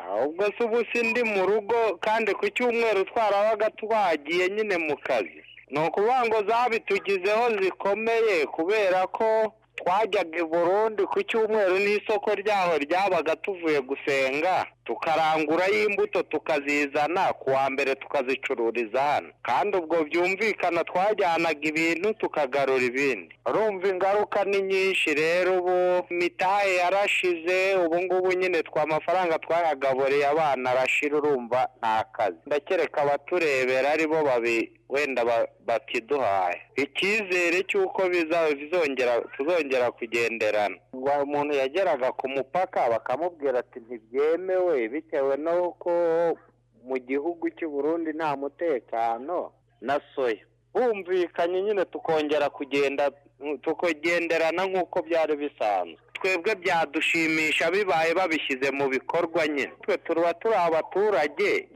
[0.09, 5.43] Ahubwo se ubu si ndi mu rugo kandi ku cyumweru twarabaga twagiye nyine mu kazi.
[5.71, 13.37] Ni ukuvuga ngo zabitugizeho zikomeye kubera ko twajyaga i burundi ku cyumweru n'isoko ryaho ryabaga
[13.37, 14.67] tuvuye gusenga.
[14.89, 19.29] Tukarangurayo imbuto tukazizana ku wa mbere tukazicururiza hano.
[19.43, 23.35] Kandi ubwo byumvikana twajyanaga ibintu tukagarura ibindi.
[23.49, 26.07] Urumva ingaruka ni nyinshi rero ubu.
[26.11, 32.37] Mitahe yarashize ubu ngubu nyine twa amafaranga twayagaburiye abana arashira urumva nta kazi.
[32.47, 40.77] Ndakereka abaturebera ari bo babi wenda ba- bakiduhaye icyizere cy'uko bizongera tuzongera kugenderana.
[41.23, 45.91] Umuntu yageraga ku mupaka bakamubwira ati ntibyemewe bitewe n'uko
[46.87, 49.51] mu gihugu cy'u Burundi nta mutekano
[49.81, 50.45] na soya.
[50.75, 53.11] Bumvikanye nyine tukongera kugenda
[53.63, 55.99] tukagenderana nk'uko byari bisanzwe.
[56.19, 59.73] Twebwe byadushimisha bibaye babishyize mu bikorwa nyine.
[59.83, 61.69] Twe tuba turi abaturage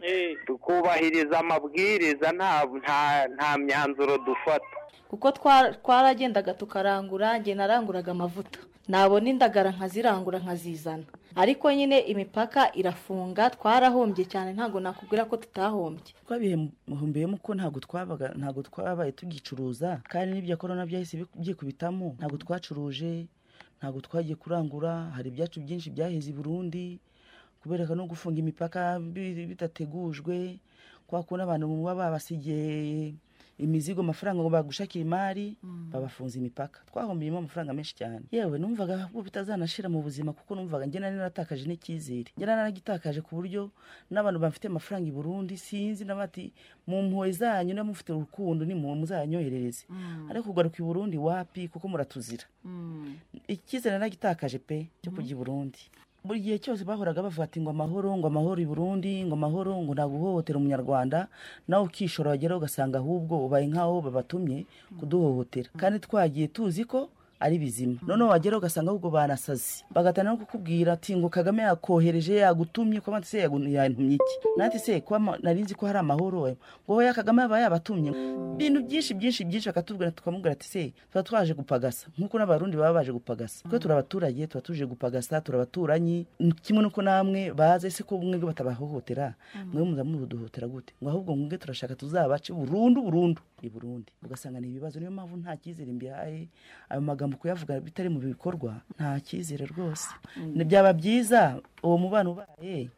[0.47, 2.99] tukubahiriza amabwiriza nta nta
[3.37, 4.67] nta myanzuro dufata.
[5.11, 8.59] Kuko twa- twaragendaga tukarangura njye naranguraga amavuta.
[8.89, 11.05] Nabona indagara nkazirangura nkazizana.
[11.37, 16.13] Ariko nyine imipaka irafunga twarahombye cyane ntabwo nakubwira ko tutahombye.
[16.27, 23.27] Twabihumbiyemo ko ntabwo twabaga ntabwo twabaye tugicuruza kandi n'ibya korona byahise bi- byikubitamo ntabwo twacuruje
[23.81, 26.99] ntabwo twagiye kurangura hari ibyacu byinshi byaheze i burundi
[27.63, 30.59] kubera no gufunga imipaka bi- bidategujwe
[31.07, 33.15] kwa kundi abantu baba babasigiye
[33.63, 35.57] imizigo amafaranga ngo bagushakire imari
[35.93, 36.81] babafunze imipaka.
[36.91, 38.25] Twahombeyemo amafaranga menshi cyane.
[38.35, 42.31] Yewe numvaga ahubwo bitazanashira mu buzima kuko numvaga njye nari naratakaje n'icyizere.
[42.37, 43.71] Njye naragitakaje ku buryo
[44.11, 46.53] n'abantu bafite amafaranga i burundi sinzi n'abati
[46.87, 49.85] mu mpuhwe zanyu niba mufite urukundo ni mu muzanyoherereze
[50.31, 51.69] ariko kugaruka i burundi wapi?
[51.69, 52.45] Kuko muratuzira.
[53.49, 55.79] Icyizere naragitakaje pe cyo kujya i burundi.
[56.25, 59.93] Buri gihe cyose bahoraga bavuga ati ngo amahoro ngo amahoro i burundi ngo amahoro ngo
[59.95, 61.27] ntabwo uhohotera umunyarwanda
[61.69, 64.67] nawe ukishora wageraho ugasanga ahubwo ubaye nk'aho babatumye
[64.99, 65.69] kuduhohotera.
[65.77, 67.11] Kandi twagiye tuzi ko
[67.43, 67.99] ari bizima.
[68.07, 73.39] Noneho wageraho ugasanga ahubwo banasazi bagatana no kukubwira ati ngo kagame yakohereje yagutumye ko se
[73.43, 74.35] yantumye iki?
[74.57, 76.55] Nati se ko nari nzi ko hari amahoro
[76.87, 78.11] ngo hoya kagame yaba yabatumye.
[78.55, 82.07] Ibintu byinshi byinshi byinshi bakatubwira tukamubwira ati se tuba twaje gupagasa.
[82.19, 83.63] Nk'uko n'abarundi baba baje gupagasa.
[83.67, 86.27] Kuko turi abaturage tuba tuje gupagasa turi abaturanyi.
[86.63, 89.35] Kimwe n'uko namwe baze se ko mwebwe batabahohotera
[89.73, 90.95] mwe muza muduhotera gute?
[91.03, 93.43] Ngo ahubwo mwebwe turashaka tuzabace burundu burundu.
[93.63, 94.11] I burundi.
[94.23, 96.49] Ugasanga ni ibibazo niyo mpamvu nta cyizere mbihaye.
[96.89, 100.09] Ayo magambo kuyavuga bitari mu bikorwa nta cyizere rwose.
[100.69, 102.89] Byaba byiza uwo mubano ubaye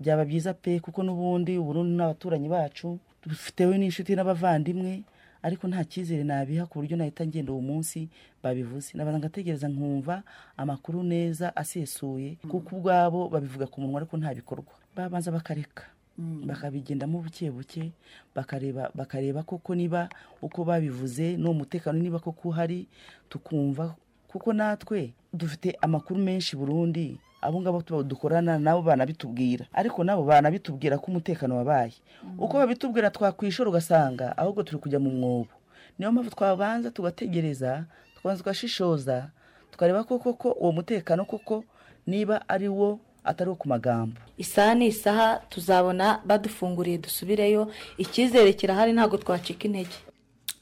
[0.00, 5.02] byaba byiza pe kuko n'ubundi uburundi n'abaturanyi bacu dufitewe n'inshuti n'abavandimwe
[5.44, 8.08] ariko nta cyizere nabiha ku buryo nahita ngenda uwo munsi
[8.42, 8.90] babivuze.
[8.96, 10.22] Nabanza ngategereza nkumva
[10.56, 14.72] amakuru neza asesuye kuko ubwabo babivuga ku munwa ariko nta bikorwa.
[14.96, 15.84] Babanza bakareka.
[16.18, 17.92] Bakabigendamo buke buke
[18.34, 20.08] bakareba bakareba koko niba
[20.42, 22.86] uko babivuze n'uwo mutekano niba koko uhari
[23.28, 23.94] tukumva
[24.28, 29.66] kuko natwe dufite amakuru menshi burundi abo ngabo dukorana nabo banabitubwira.
[29.72, 31.92] Ariko nabo banabitubwira ko umutekano wabaye.
[32.38, 35.52] Uko babitubwira twakwishora ugasanga ahubwo turi kujya mu mwobo.
[35.98, 37.84] Niyo mpamvu twabanza tugategereza
[38.16, 39.28] tukabanza tugashishoza
[39.70, 41.64] tukareba koko ko uwo mutekano koko
[42.06, 44.16] niba ari wo atari ku magambo.
[44.38, 47.70] Isaha ni isaha tuzabona badufunguriye dusubireyo.
[47.98, 49.96] Icyizere kirahari ntabwo twacika intege.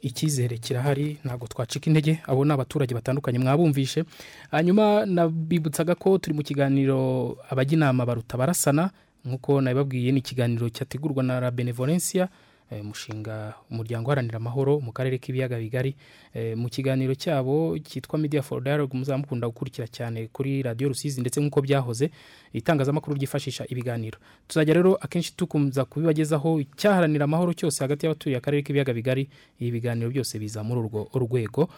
[0.03, 2.19] Icyizere kirahari ntabwo twacika intege.
[2.27, 4.05] Abo ni abaturage batandukanye mwabumvishe.
[4.51, 8.91] Hanyuma nabibutsaga ko turi mu kiganiro abajya inama baruta barasana.
[9.25, 12.29] Nk'uko nabibabwiye ni ikiganiro cyategurwa na la benevolencia
[12.73, 15.95] umushinga umuryango uharanira amahoro mu karere k'ibiyaga bigari.
[16.57, 21.61] Mu kiganiro cyabo cyitwa media for dialogue muzamukunda gukurikira cyane kuri radiyo rusizi ndetse nk'uko
[21.63, 22.11] byahoze
[22.53, 24.19] itangazamakuru ryifashisha ibiganiro.
[24.49, 29.29] Tuzajya rero akenshi tukunza kubibagezaho icyaharanira amahoro cyose hagati y'abatuye akarere k'ibiyaga bigari
[29.61, 31.69] ibi biganiro byose biza muri urwo rwego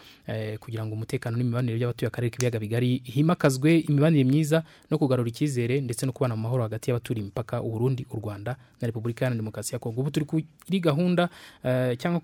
[0.60, 6.06] kugira ngo umutekano n'imibanire y'abatuye akarere k'ibiyaga bigari himakazwe imibanire myiza no kugarura icyizere ndetse
[6.06, 9.78] no kubana mu mahoro hagati y'abaturiye imipaka uburundi u rwanda na repubulika iharanira demokarasi ya
[9.78, 10.00] kongo.
[10.00, 11.28] Ubu turi kuri gahunda
[11.98, 12.20] cyangwa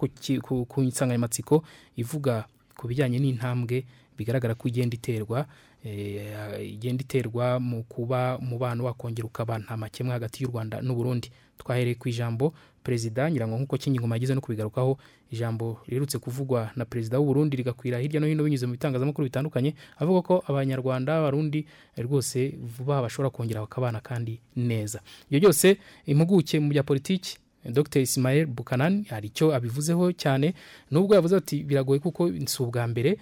[0.68, 1.62] ku nsanganyamatsiko
[1.96, 2.44] ivuga
[2.76, 3.84] ku bijyanye n'intambwe
[4.18, 5.46] bigaragara ko igenda iterwa
[5.84, 12.08] igenda iterwa mu kuba umubano wakongera ukaba nta makemwa hagati y'u rwanda n'uburundi twahereye ku
[12.08, 12.52] ijambo
[12.84, 14.98] perezida nyirango nk'uko cy'ingoma yagize no kubigarukaho
[15.32, 20.20] ijambo riherutse kuvugwa na perezida w'uburundi rigakwira hirya no hino binyuze mu bitangazamakuru bitandukanye avuga
[20.22, 21.66] ko abanyarwanda abarundi
[21.96, 25.00] rwose vuba bashobora kongera bakabana kandi neza.
[25.28, 25.76] Ibyo byose
[26.06, 28.00] impuguke mu bya politiki dr.
[28.00, 30.54] Ismael bukanani hari icyo abivuzeho cyane
[30.90, 33.18] nubwo yavuze ati biragoye kuko si ubwa mbere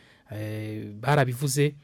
[1.01, 1.75] barabivuze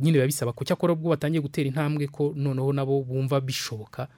[0.00, 4.08] nyine biba bisaba ko cyakora ubwo batangiye gutera intambwe ko noneho nabo bumva bishoboka.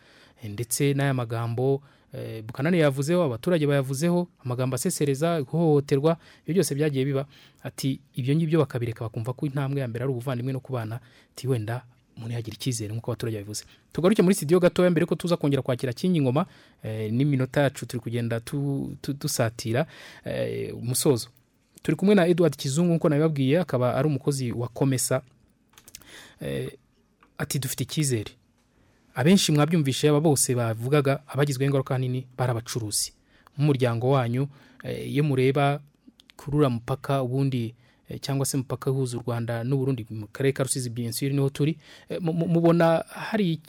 [0.44, 1.82] Ndetse n'aya magambo
[2.46, 7.26] bukanani yavuzeho abaturage bayavuzeho amagambo asesereza ihohoterwa ibyo byose byagiye biba.
[7.62, 11.00] Ati ibyo ngibyo bakabireka bakumva ko intambwe ya mbere ari ubuvandimwe no kubana
[11.34, 11.82] ati wenda
[12.16, 13.64] umuntu yagira icyizere nk'uko abaturage babivuze.
[13.92, 16.46] Tugaruke muri studio gatoya mbere ko tuza kongera kwakira kingi ngoma
[17.10, 18.40] n'iminota yacu turi kugenda
[19.20, 19.86] dusatira
[20.74, 21.28] umusozo.
[21.82, 25.22] Turi kumwe na edward kizungu nk'uko nabibabwiye akaba ari umukozi wa komesa.
[27.38, 28.30] Ati dufite icyizere.
[29.14, 33.12] Abenshi mwabyumvishe aba bose bavugaga abagizweho ingaruka nini bari abacuruzi.
[33.54, 34.48] Nk'umuryango wanyu
[35.06, 35.80] iyo mureba
[36.36, 37.74] kuri uriya mupaka ubundi
[38.20, 41.78] cyangwa se umupaka uhuza u rwanda n'uburundi mu karere ka rusizi biyensiri ni ho turi.
[42.20, 43.60] Mubona hari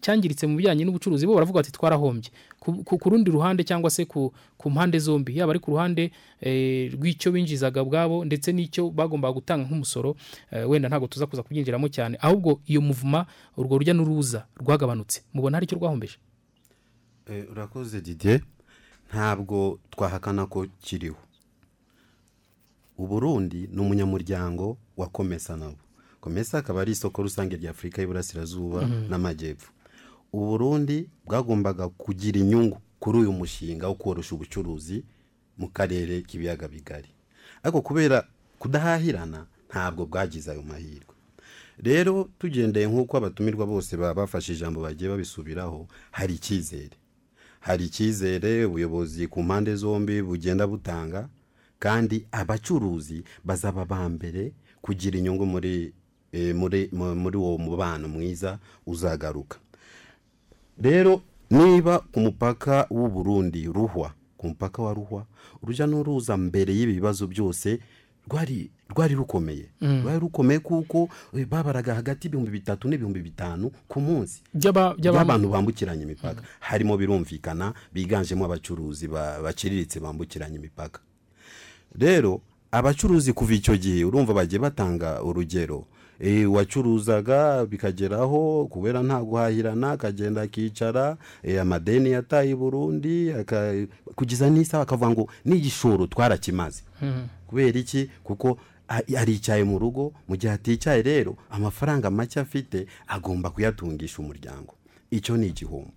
[0.00, 2.30] cyangiritse mu bijyanye n'ubucuruzi bo baravuga bati twarahombye.
[2.62, 4.30] Ku rundi ruhande cyangwa se ku
[4.70, 6.12] mpande zombi yaba ari ku ruhande
[6.94, 10.14] rw'icyo binjizaga ubwabo ndetse n'icyo bagombaga gutanga nk'umusoro
[10.70, 12.14] wenda ntabwo tuza kuza kubyinjiramo cyane.
[12.22, 13.26] Ahubwo iyo muvuma
[13.58, 15.22] urwo rujya n'uruza rwagabanutse.
[15.34, 16.16] Mubona hari icyo rwahombeje
[17.50, 18.40] urakoze didier.
[19.10, 21.16] Ntabwo twahakana ko kiriho.
[22.98, 25.76] Uburundi ni umunyamuryango wa komesa nabo
[26.20, 29.72] komesa akaba ari isoko rusange rya afurika y'iburasirazuba n'amajyepfo.
[30.32, 35.04] Uburundi bwagombaga kugira inyungu kuri uyu mushinga wo koroshya ubucuruzi
[35.58, 37.08] mu karere k'ibiyaga bigari.
[37.62, 38.24] Ariko kubera
[38.58, 41.14] kudahahirana ntabwo bwagize ayo mahirwe.
[41.78, 46.96] Rero tugendeye nk'uko abatumirwa bose baba bafashe ijambo bagiye babisubiraho hari icyizere.
[47.60, 51.28] Hari icyizere ubuyobozi ku mpande zombi bugenda butanga
[51.82, 54.52] kandi abacuruzi bazaba ba mbere
[54.82, 55.90] kugira inyungu muri
[56.32, 59.58] eh, muri mu- muri uwo mubano mwiza uzagaruka.
[60.78, 65.26] Rero niba ku mupaka w'u Burundi ruhwa ku mupaka wa ruhwa
[65.62, 67.78] urujya n'uruza mbere y'ibi bibazo byose
[68.30, 69.66] rwari rwari rukomeye.
[69.80, 70.02] Mm.
[70.02, 74.42] rwari rukomeye kuko eh, babaraga hagati y'ibihumbi bitatu n'ibihumbi bitanu ku munsi.
[74.54, 76.42] By'aba- by'aba- by'abantu bambukiranya imipaka.
[76.60, 81.00] Harimo birumvikana biganjemo abacuruzi ba- baciriritse bambukiranya imipaka.
[81.98, 82.40] Rero
[82.70, 85.84] abacuruzi kuva icyo gihe urumva bagiye batanga urugero.
[86.20, 93.34] Eh, wacuruzaga bikageraho kubera nta guhahirana akagenda akicara eh, amadeni yataye i burundi
[94.14, 96.82] kugeza n'isaha akavuga ngo n'igishoro twarakimaze.
[97.46, 98.10] Kubera iki?
[98.24, 98.58] Kuko
[99.16, 104.74] aricaye mu rugo mu gihe aticaye rero amafaranga make afite agomba kuyatungisha umuryango.
[105.10, 105.92] Icyo ni igihombo.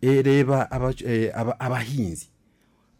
[0.00, 0.94] Eh, reba aba-
[1.34, 2.28] aba- abahinzi.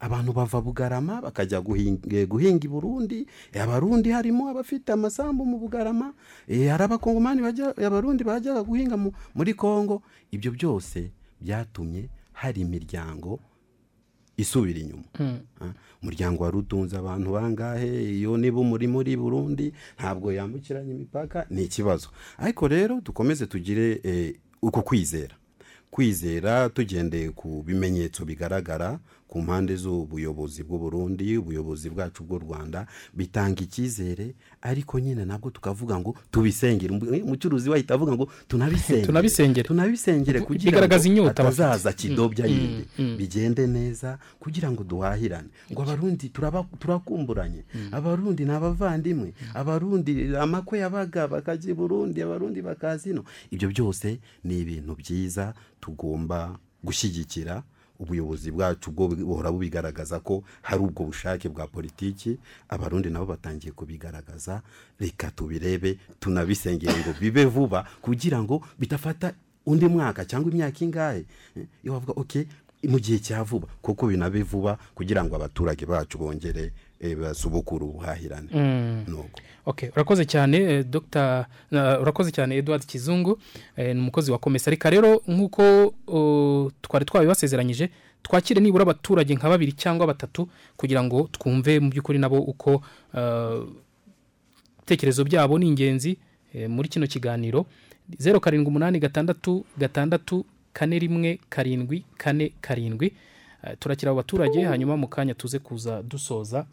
[0.01, 3.27] Abantu bava bugarama bakajya guhinga, eh, guhinga i burundi.
[3.53, 6.13] Eh, abarundi harimo abafite amasambu mu bugarama.
[6.49, 10.03] Eh, hari abakongomani bajya abarundi bajyaga guhinga mu- muri kongo.
[10.31, 13.41] Ibyo byose byatumye hari imiryango
[14.37, 15.05] isubira inyuma.
[15.19, 15.39] Mm.
[15.61, 15.73] Ah,
[16.03, 17.89] umuryango wari utunze abantu bangahe?
[18.21, 22.09] Iyo niba umuri muri burundi ntabwo yambukiranya imipaka ni ikibazo.
[22.39, 25.35] Ariko rero dukomeze tugire uko kwizera.
[25.91, 28.99] Kwizera tugendeye ku bimenyetso bigaragara
[29.29, 35.99] ku mpande z'ubuyobozi bw'u Burundi ubuyobozi bwacu bw'u Rwanda bitanga icyizere ariko nyine nabwo tukavuga
[35.99, 36.95] ngo tubisengere.
[36.95, 39.07] Umu- umucuruzi wahita avuga ngo tunabisengere.
[39.11, 39.67] Tunabisengere.
[39.69, 41.27] tunabisengere kugira ngo bafite.
[41.27, 42.85] hatazaza kidobya Mm, yindi.
[42.99, 43.17] mm, mm.
[43.17, 45.49] bigende neza kugira ngo duhahirane.
[45.73, 46.29] Ngo abarundi
[46.79, 47.65] turakumburanye.
[47.93, 49.33] Abarundi ni abavandimwe.
[49.55, 53.25] Abarundi amakwe yabaga bakajya i burundi abarundi bakaza ino.
[53.51, 57.63] Ibyo byose ni ibintu byiza tugomba gushyigikira.
[57.99, 62.39] Ubuyobozi bwacu bwo buhora bubigaragaza ko hari ubwo bushake bwa politiki
[62.69, 64.63] abarundi nabo batangiye kubigaragaza.
[65.01, 69.33] Reka tubirebe tunabisengere ngo bibe vuba kugira ngo bidafata
[69.67, 71.25] undi mwaka cyangwa imyaka ingahe.
[71.85, 72.47] Iyo bavuga ok
[72.87, 73.67] mu gihe cya vuba.
[73.83, 79.05] Kuko binabe vuba kugira ngo abaturage bacu bongere eh, basubukure ubuhahirane Mm.
[79.97, 81.47] Urakoze cyane eh, Dr.
[81.71, 83.39] na- urakoze cyane Edward Kizungu
[83.77, 85.95] eh, ni umukozi wa Komesa reka rero nk'uko
[86.83, 87.91] twari twabibasezeranyije
[88.23, 92.83] twakire nibura abaturage nka babiri cyangwa batatu kugira ngo twumve mu by'ukuri nabo uko
[94.79, 96.19] ibitekerezo byabo ni ingenzi
[96.69, 97.67] muri kino kiganiro
[98.19, 103.13] zeru karindwi umunani gatandatu gatandatu kane rimwe karindwi kane karindwi
[103.79, 106.67] turakira abo baturage hanyuma mu kanya tuze kuza dusoza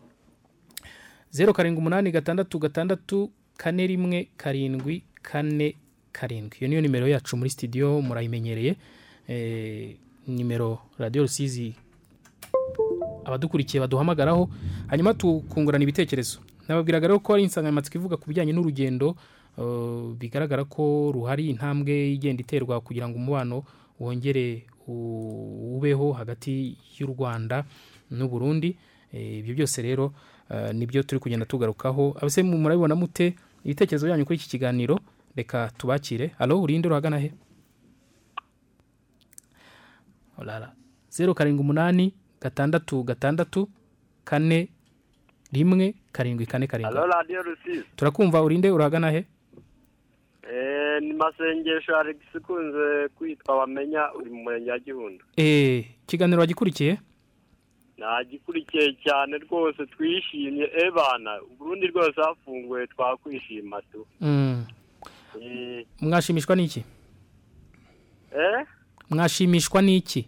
[1.34, 5.76] zeru karindwi umunani gatandatu gatandatu kane rimwe karindwi kane
[6.12, 6.58] karindwi.
[6.60, 8.76] Iyo niyo nimero yacu muri studio murayimenyereye.
[9.28, 9.96] Eh,
[10.28, 11.74] nimero radiyo rusizi.
[13.26, 14.50] Abadukurikiye baduhamagaraho
[14.88, 16.40] hanyuma tukungurana ibitekerezo.
[16.68, 19.16] Nababwiraga rero ko ari insanganyamatsiko ivuga ku bijyanye n'urugendo
[19.58, 23.64] eh, bigaragara ko ruhari intambwe igenda iterwa kugira ngo umubano
[24.00, 27.66] wongere ubeho hagati y'u rwanda
[28.12, 28.78] n'u burundi.
[29.14, 30.14] Eh, ibyo byose rero
[30.74, 32.16] ni byo turi kugenda tugarukaho.
[32.18, 33.36] Abese murabibona mute
[33.66, 35.00] ibitekerezo byanyu kuri iki kiganiro
[35.36, 36.32] reka tubakire.
[36.40, 37.32] Alo urinde urahagana he?
[40.38, 40.72] Olala.
[41.10, 43.70] zeru karindwi umunani gatandatu gatandatu
[44.26, 44.70] kane
[45.54, 47.00] rimwe karindwi kane karindwi.
[47.96, 49.26] Turakumva urinde urahagana he?
[50.44, 55.24] Eh, ni masengesho alex ukunze kwitwa bamenya uri mu murenge wa gihunda.
[55.38, 56.98] Eh, ikiganiro wagikurikiye?
[57.98, 60.70] Nagikurikiye cyane rwose twishimye.
[60.86, 64.06] Ebana uburundi rwose hafunguye twakwishima tu.
[64.22, 64.66] Mm.
[65.42, 66.84] Eh, mwashimishwa n'iki?
[68.36, 68.66] Eh?
[69.10, 70.28] Mwashimishwa n'iki?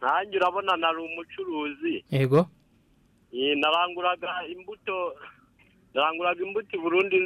[0.00, 2.04] Nanjye urabona nari umucuruzi.
[2.10, 2.48] Yego.
[3.32, 5.14] Eh, naranguraga imbuto
[5.94, 7.16] naranguraga imbuto i burundi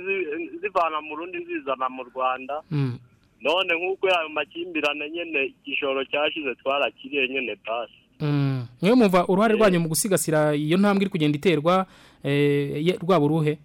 [0.60, 2.62] zivana mu rundi nzizana mu rwanda.
[2.70, 2.98] Mm.
[3.40, 8.66] none nk'uko yayo makimbirane nyine igishoro cyashize twarakiriye nyine pasi Mm.
[8.82, 11.86] mwe mumva uruhare rwanyu mu gusigasira iyo ntambwe iri kugenda iterwa
[12.24, 13.58] eh, rwaba uruhe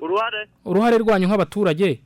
[0.00, 2.00] uruhare uruhare rwanyu nk'abaturage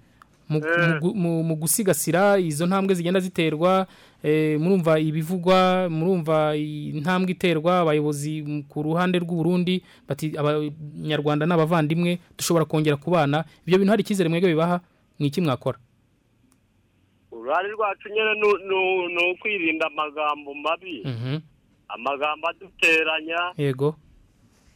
[0.49, 1.57] mu, Eh.
[1.59, 3.87] gusigasira izo ntambwe zigenda ziterwa
[4.23, 12.65] eh, murumva ibivugwa murumva intambwe iterwa abayobozi ku ruhande rw'u Burundi bati abanyarwanda n'abavandimwe dushobora
[12.69, 14.81] kongera kubana ibyo bintu hari icyizere mwebwe bibaha
[15.19, 15.79] ni iki mwakora
[17.43, 21.03] uruhare rwacu nyine ni- ukwirinda amagambo mabi.
[21.05, 21.39] Mhm.
[21.89, 23.53] amagambo aduteranya.
[23.59, 23.97] Yego.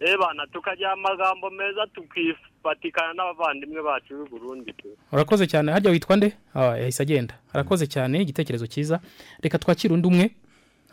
[0.00, 4.72] Ebana tukagira amagambo meza tukifatikana n'abavandimwe bacu b'i Burundi.
[4.72, 5.72] Tu urakoze cyane.
[5.72, 6.32] Harya witwa nde?
[6.54, 7.34] Ah yahise agenda.
[7.52, 9.00] Arakoze cyane igitekerezo cyiza.
[9.42, 10.30] Reka twakire undi umwe.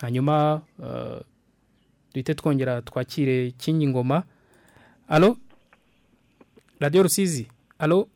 [0.01, 1.19] Hanyuma eh,
[2.13, 4.23] duhite twongera twakire kingi ngoma.
[5.07, 5.35] Alo
[6.79, 7.47] radiyo rusizi.
[7.79, 8.07] Alo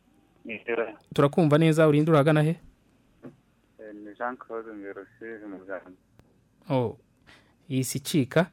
[1.14, 2.56] turakumva neza urinde uragana he?
[4.18, 5.90] Jean claude ngerusizi mu rwanda
[6.70, 6.96] oh
[7.70, 8.46] iyi si icika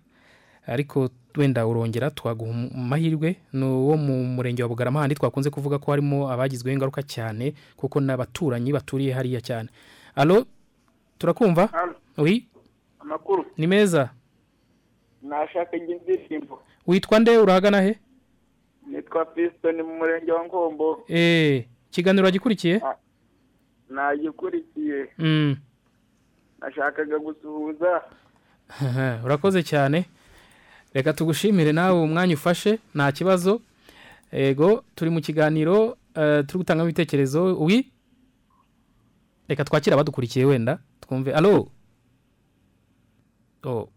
[0.68, 5.92] ariko wenda urongera twaguha amahirwe ni uwo mu murenge wa bugarama handi twakunze kuvuga ko
[5.92, 9.70] harimo abagizweho ingaruka cyane kuko n'abaturanyi baturiye hariya cyane.
[10.16, 10.46] Alo
[11.20, 11.70] turakumva?
[12.18, 12.48] Oui?
[13.00, 13.46] Amakuru.
[13.58, 14.10] Ni meza.
[15.22, 17.38] Nashaka indirimbo witwa nde?
[17.38, 18.00] Urahagana he?
[18.88, 21.04] Nitwa piston mu murenge wa ngombo.
[21.08, 22.82] Eh ikiganiro wagikurikiye?
[23.96, 25.10] Nagikurikiye.
[25.18, 25.56] Mm.
[26.62, 28.02] nashakaga gusuhuza.
[29.26, 30.06] Urakoze cyane.
[30.94, 33.62] Reka tugushimire nawe umwanya ufashe nta kibazo.
[34.32, 37.56] Ego turi mu kiganiro eh, turi gutangamo ibitekerezo.
[37.60, 37.92] Wi
[39.48, 41.34] reka twakire abadukurikiye wenda twumve.
[41.34, 41.68] Alo.
[43.64, 43.90] Oh.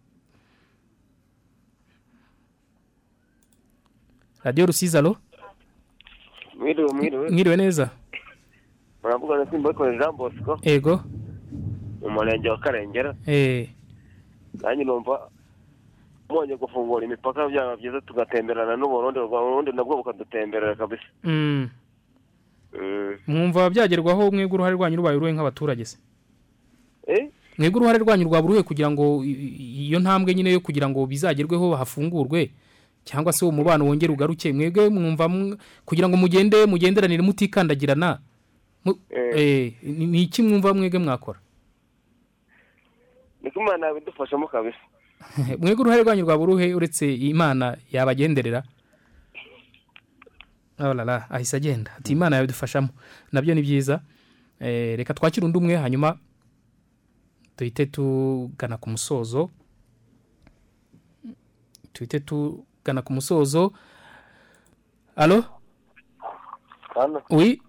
[4.44, 5.16] radiyo rusizi alo.
[7.30, 7.90] Mwiriwe neza.
[9.03, 11.01] Muravugana na simba ariko jean bosco ego
[12.03, 13.68] mu murenge wa karengera eh
[14.62, 15.30] nanjye numva
[16.30, 21.68] mbonye gufungura imipaka byaba byiza tugatemberana n'uburundi uburundi nabwo bukadutemberera kabisa mm.
[22.80, 23.14] Mm.
[23.26, 25.99] mwumva byagerwaho mwebwe uruhare rwanyu rubaye uruhe nk'abaturage se
[27.09, 27.28] Eh?
[27.59, 32.51] mwebwe uruhare rwanyu rwaba uruhe kugira ngo iyo ntambwe nyine yo kugira ngo bizagerweho hafungurwe
[33.05, 35.57] cyangwa se umubano wongere ugaruke mwebwe mwumva mw-
[35.88, 38.20] kugira ngo mugende mugenderanire mutikandagirana mu- eh,
[38.84, 41.40] ni ni iki mwumva mwebwe mwakora?
[43.42, 44.78] Niko imana yabidufashamo kabisa.
[45.60, 48.62] Mwebwe uruhare rwanyu rwaba uruhe uretse imana yabagenderera?
[51.30, 51.90] Ahise agenda.
[51.98, 52.88] Ati imana yabidufashamo
[53.32, 54.00] na byo ni byiza.
[54.60, 56.18] Eh, reka twakire undi umwe hanyuma
[57.58, 59.50] duhite tugana ku musozo.
[61.94, 63.72] Duhite tugana ku musozo.
[65.16, 65.44] Alo?
[67.30, 67.62] Wi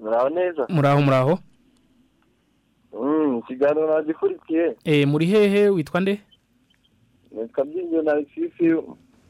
[0.00, 0.66] muraho neza?
[0.68, 1.38] Muraho muraho.
[2.92, 4.76] Mm, ikiganiro nagikurikiye.
[4.84, 6.20] Eh, muri hehe witwa nde?
[7.30, 8.74] Nitwa byinjiye na alexisi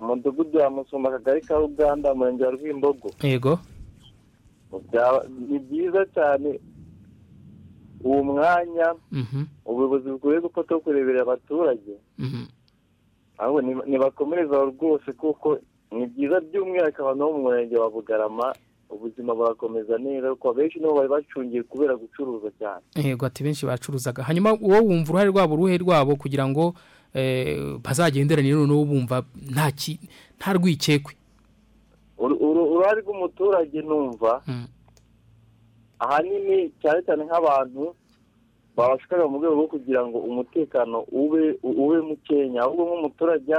[0.01, 3.11] umudugudu wa musumba akagari ka uganda umurenge wa rwimbogo.
[3.23, 3.59] Yego.
[5.49, 6.61] Ni byiza cyane
[8.05, 11.93] uwo mwanya Mhm, ubuyobozi bukwiye gufata wo kureberera abaturage.
[12.19, 12.45] Mhm.
[13.87, 15.59] nibakomereza rwose kuko
[15.93, 18.55] ni byiza by'umwihariko abantu bo mu murenge wa bugarama
[18.91, 22.83] ubuzima burakomeza neza kuko abenshi nibo bari bacungiye kubera gucuruza cyane.
[22.97, 24.23] Yego ati benshi bacuruzaga.
[24.23, 26.75] Hanyuma wowe wumva uruhare rwabo uruhe rwabo kugira ngo
[27.15, 29.23] eh, bazagenderanire noneho bumva
[30.39, 31.15] nta rwikekwe.
[32.19, 34.43] Uru- uru- uruhare rw'umuturage numva
[35.99, 37.95] ahanini cyane cyane nk'abantu
[38.77, 42.63] babashikaga mu rwego rwo kugira ngo umutekano ube ube mukenya.
[42.63, 43.53] Ahubwo nk'umuturage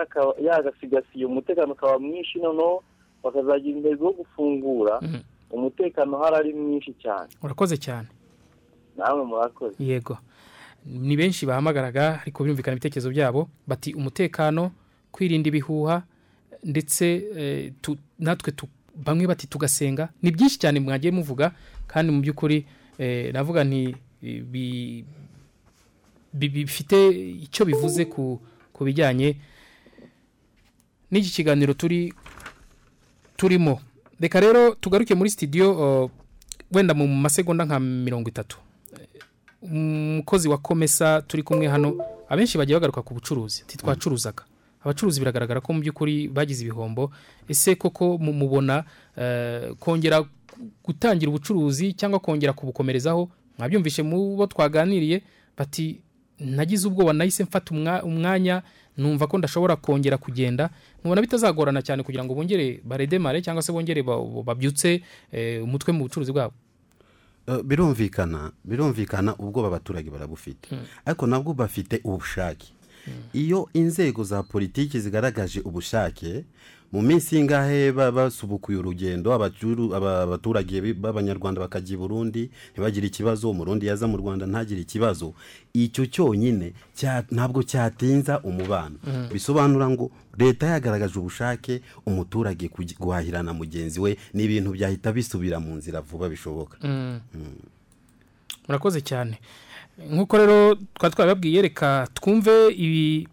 [0.46, 2.84] yagasigasiye umutekano ukaba mwinshi noneho
[3.24, 5.00] bakazagira intego yo gufungura
[5.52, 7.30] umutekano hari ari mwinshi cyane.
[7.44, 8.08] Urakoze cyane.
[8.98, 9.76] Namwe murakoze.
[9.80, 10.18] Yego.
[10.86, 14.72] Ni benshi bahamagaraga ariko birumvikana ibitekerezo byabo bati umutekano
[15.12, 16.04] kwirinda ibihuha
[16.64, 17.06] ndetse
[17.38, 17.74] eh,
[18.20, 18.54] natwe
[18.96, 20.10] bamwe bati tugasenga.
[20.22, 21.52] Ni byinshi cyane mwagiye muvuga
[21.88, 22.66] kandi mu by'ukuri
[22.98, 25.04] eh, navuga nti bi-
[26.34, 26.98] bi- bifite
[27.46, 28.40] icyo bivuze ku
[28.82, 29.36] bijyanye
[31.12, 32.14] n'iki kiganiro turi
[33.42, 33.82] turimo.
[34.20, 35.30] Reka rero tugaruke muri
[35.74, 36.10] uh,
[36.72, 38.58] wenda mu masegonda nka mirongo itatu.
[39.62, 41.98] Umukozi wa komesa turi kumwe hano
[42.30, 44.44] abenshi bagiye bagaruka ku bucuruzi titwacuruzaga
[44.86, 47.12] abacuruzi biragaragara ko mu by'ukuri bagize ibihombo.
[47.50, 48.84] Ese koko mu- mubona
[49.18, 50.24] eh, kongera
[50.86, 53.30] gutangira ubucuruzi cyangwa kongera kubukomerezaho?
[53.58, 55.22] Mwabyumvishe mu bo twaganiriye
[55.58, 56.02] bati
[56.40, 58.62] nagize ubwoba nahise mfata umwa- umwanya
[58.98, 60.70] numva ko ndashobora kongera kugenda
[61.04, 66.04] mubona bitazagorana cyane kugira ngo bongere baredemare cyangwa se bongere ba- babyutse eh, umutwe mu
[66.06, 66.54] bucuruzi bwabo.
[67.48, 70.70] Eh, birumvikana birumvikana ubwoba abaturage barabufite.
[71.06, 72.74] Ariko nabwo bafite ubushake.
[73.34, 76.44] Iyo inzego za politiki zigaragaje ubushake
[76.92, 84.08] mu minsi y'ingahe ba- basubukuye urugendo abaturage b'abanyarwanda bakajya i burundi ntibagire ikibazo umurundi yaza
[84.08, 85.34] mu rwanda ntagire ikibazo.
[85.74, 86.74] Icyo cyonyine
[87.32, 89.00] ntabwo cyatinza umubano.
[89.08, 89.32] Mhm.
[89.34, 92.68] bisobanura ngo leta yagaragaje ubushake umuturage
[93.00, 96.76] guhahirana mugenzi we ni ibintu byahita bisubira mu nzira vuba bishoboka.
[96.84, 97.20] Mm.
[98.68, 99.40] murakoze cyane.
[100.12, 103.28] Nk'uko rero twari twabibabwiye reka twumve ibi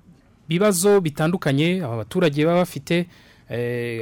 [0.49, 3.07] bibazo bitandukanye aba baturage baba bafite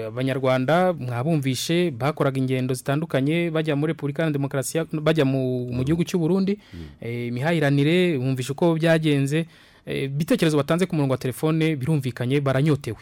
[0.07, 6.19] abanyarwanda mwabumvishe bakoraga ingendo zitandukanye bajya muri repubulika ya demokarasi ya- bajya mu, gihugu cy'u
[6.19, 6.59] Burundi.
[7.01, 9.47] Eh, imihahiranire bumvishe uko byagenze.
[9.87, 12.99] Eh, ibitekerezo batanze ku murongo wa telefone birumvikanye baranyotewe.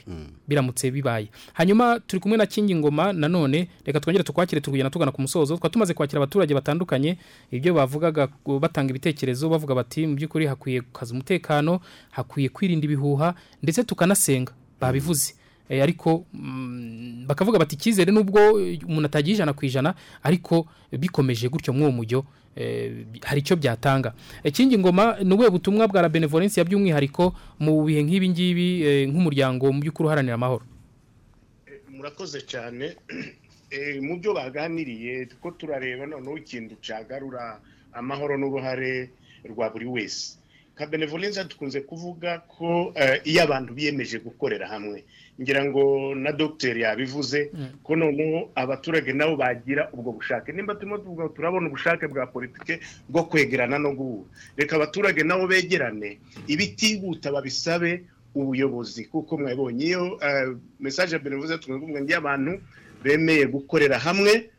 [0.49, 1.28] Biramutse bibaye.
[1.57, 5.57] Hanyuma turi kumwe na kingi ngoma nanone reka twongere tukwakire turi kugenda tugana ku musozo
[5.57, 7.16] twari tumaze kwakira abaturage batandukanye
[7.51, 8.28] ibyo bavugaga
[8.61, 11.80] batanga ibitekerezo bavuga bati mu by'ukuri hakwiye gukaza umutekano
[12.12, 13.32] hakwiye kwirinda ibihuha
[13.64, 14.53] ndetse tukanasenga.
[14.80, 15.32] Babivuze.
[15.32, 15.36] Eh,
[15.69, 18.41] ariko mm, bakavuga bati icyizere nubwo
[18.87, 22.25] umuntu atagiye ijana ku ijana ariko bikomeje gutyo mw'uwo mujyo
[22.57, 24.15] eh, hari icyo byatanga.
[24.45, 29.09] Ikindi ngoma ni ubuhe butumwa bwa la benevolence ya by'umwihariko mu bihe nk'ibi ngibi eh,
[29.09, 30.65] nk'umuryango mu by'ukuri uharanira amahoro?
[31.91, 32.95] Murakoze cyane.
[33.75, 37.59] Eh, mu byo baganiriye ko turareba noneho ikintu cyagarura
[37.91, 39.11] amahoro n'uruhare
[39.51, 40.39] rwa buri wese.
[40.79, 45.03] Ka benevolence dukunze kuvuga ko eh, iyo abantu biyemeje gukorera hamwe.
[45.41, 47.51] Ngira ngo na dogiteri yabivuze
[47.82, 50.53] ko noneho abaturage nabo bagira ubwo bushake.
[50.53, 54.28] Nimba turimo tuvuga turabona ubushake bwa politike bwo kwegerana no guhura.
[54.57, 58.05] Reka abaturage nabo begerane ibitihuta babisabe
[58.35, 62.53] ubuyobozi kuko mwabonye iyo eh, message ya benevolence tuvuga ngo abantu
[63.03, 64.51] bemeye gukorera hamwe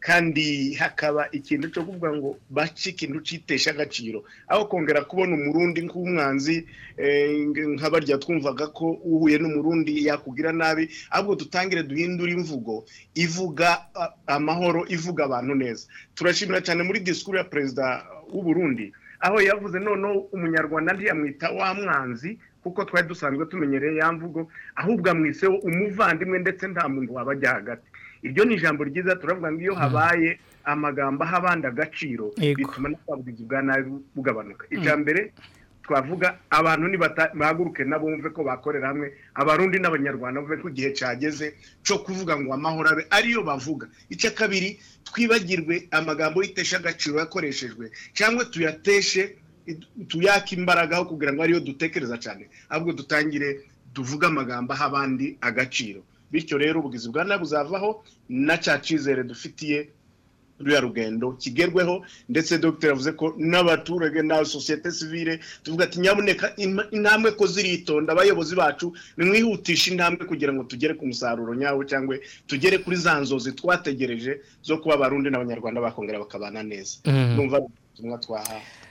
[0.00, 4.24] kandi hakaba ikintu cyo kuvuga ngo bace ikintu cyitesha agaciro.
[4.48, 6.64] Aho kongera kubona umurundi nk'umwanzi
[6.96, 7.44] eh,
[7.76, 12.84] nk'abarya twumvaga ko uhuye n'umurundi yakugira nabi ahubwo dutangire duhindure imvugo
[13.14, 15.84] ivuga a- amahoro ivuga abantu neza.
[16.16, 22.38] Turashimira cyane muri disikuru ya perezida w'u Burundi aho yavuze noneho umunyarwanda ntiyamwita wa mwanzi
[22.62, 27.89] kuko twari dusanzwe tumenyereye ya mvugo ahubwo amwiseho umuvandimwe ndetse nta muntu waba ajya hagati.
[28.22, 33.62] Iryo ni ijambo ryiza turavuga ngo iyo habaye amagambo aha abandi agaciro bituma n'ubwabugizi bwa
[33.62, 34.64] nabi bugabanuka.
[34.70, 35.32] Icya mbere
[35.82, 41.54] twavuga abantu nibata- bahaguruke nabo bumve ko bakorera hamwe abarundi n'abanyarwanda bumve ko igihe cyageze
[41.82, 43.88] cyo kuvuga ngo amahoro abe ariyo bavuga.
[44.12, 49.36] Icya kabiri twibagirwe amagambo y'itesha agaciro yakoreshejwe cyangwa tuyateshe
[50.08, 53.60] tuyake imbaraga aho kugira ngo ariyo dutekereza cyane ahubwo dutangire
[53.96, 56.02] tuvuge amagambo aha abandi agaciro.
[56.32, 59.88] Bityo rero ubugizi bwa nabi buzavaho na cya cyizere dufitiye
[60.60, 66.84] ruriya rugendo kigerweho ndetse dogiteri avuze ko n'abaturage na sosiyete sivile tuvuga ati nyabuneka im-
[66.92, 72.16] intambwe ko ziritonda abayobozi bacu nimwihutishe intambwe kugira ngo tugere ku musaruro nyawo cyangwa
[72.46, 76.98] tugere kuri za nzozi twategereje zo kuba abarundi n'abanyarwanda bakongera bakabana neza.
[77.08, 77.36] Mhm.
[77.40, 78.89] numva ubutumwa twaha abatwumva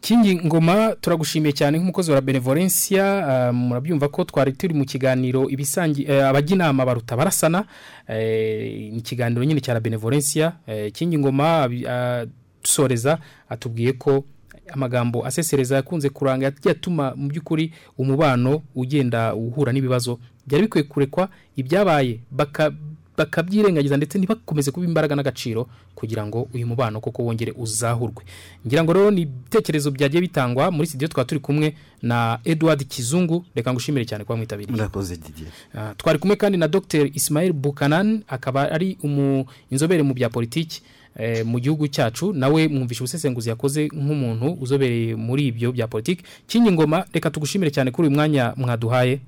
[0.00, 3.04] kingi ngoma turagushimiye cyane nk'umukozi wa benevolencia
[3.50, 7.64] uh, murabyumva ko twari turi mu kiganiro ibisangi uh, abajya inama baruta barasana
[8.08, 10.52] eh, ni ikiganiro nyine cya benevolencia.
[10.66, 12.26] Eh, kingi ngoma abi- ah,
[12.62, 13.18] dusoreza
[13.48, 14.24] atubwiye ko
[14.72, 20.18] amagambo asesereza yakunze kuranga yagiye atuma mu by'ukuri umubano ugenda uhura n'ibibazo.
[20.46, 22.72] Byari bikwiye kurekwa ibyabaye baka
[23.16, 28.22] bakabyirengagiza ndetse ntibakomeze kuba imbaraga n'agaciro kugira ngo uyu mubano koko wongere uzahurwe.
[28.66, 33.44] Ngira ngo rero ni ibitekerezo byagiye bitangwa muri studio twaba turi kumwe na Edward Kizungu.
[33.54, 34.76] Reka ngushimire cyane kuba mwitabiriye.
[34.76, 35.48] Murakoze Didier.
[35.74, 37.06] Ah, twari kumwe kandi na Dr.
[37.14, 40.82] Ismail Bukanan akaba ari umu inzobere mu bya politiki
[41.18, 42.32] eh, mu gihugu cyacu.
[42.32, 46.24] Nawe mwumvisha ubusesenguzi yakoze nk'umuntu uzobereye muri ibyo bya politiki.
[46.46, 49.20] Kinyi ngoma reka tugushimire cyane kuri uyu mwanya mwaduhaye.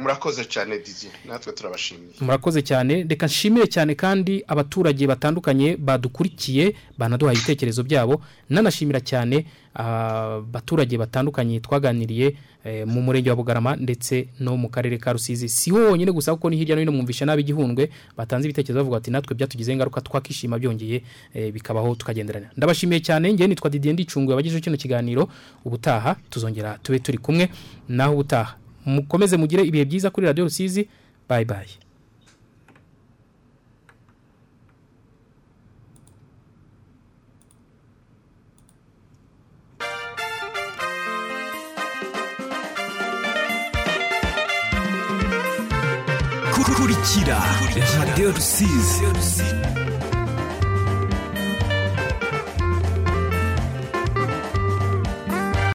[0.00, 1.12] Murakoze cyane didier.
[1.28, 2.12] Natwe turabashimiye.
[2.20, 3.06] Murakoze cyane.
[3.08, 8.22] Reka nshimire cyane kandi abaturage batandukanye badukurikiye banaduhaye ibitekerezo byabo.
[8.50, 12.34] Nanashimira cyane abaturage batandukanye twaganiriye
[12.64, 15.48] eh, mu murenge wa bugarama ndetse no mu karere ka rusizi.
[15.48, 17.90] Si ho wonyine gusa kuko ni hirya no hino mwumvisha nabi igihundwe.
[18.16, 21.02] Batanze ibitekerezo bavuga ati natwe byatugizeho ingaruka twakishima byongeye
[21.34, 22.50] eh, bikabaho tukagenderana.
[22.56, 23.32] Ndabashimiye cyane.
[23.34, 25.28] Ngewe nitwa didier ndicunguye abagejeje kino kiganiro.
[25.64, 27.48] Ubutaha tuzongera tube turi kumwe.
[27.88, 28.56] Naho ubutaha.
[28.94, 30.82] Mukomeze mugire ibihe byiza kuri radiyo rusizi.
[31.28, 31.74] Bayi bayi
[46.78, 47.38] kurikira
[47.98, 49.04] radiyo rusizi.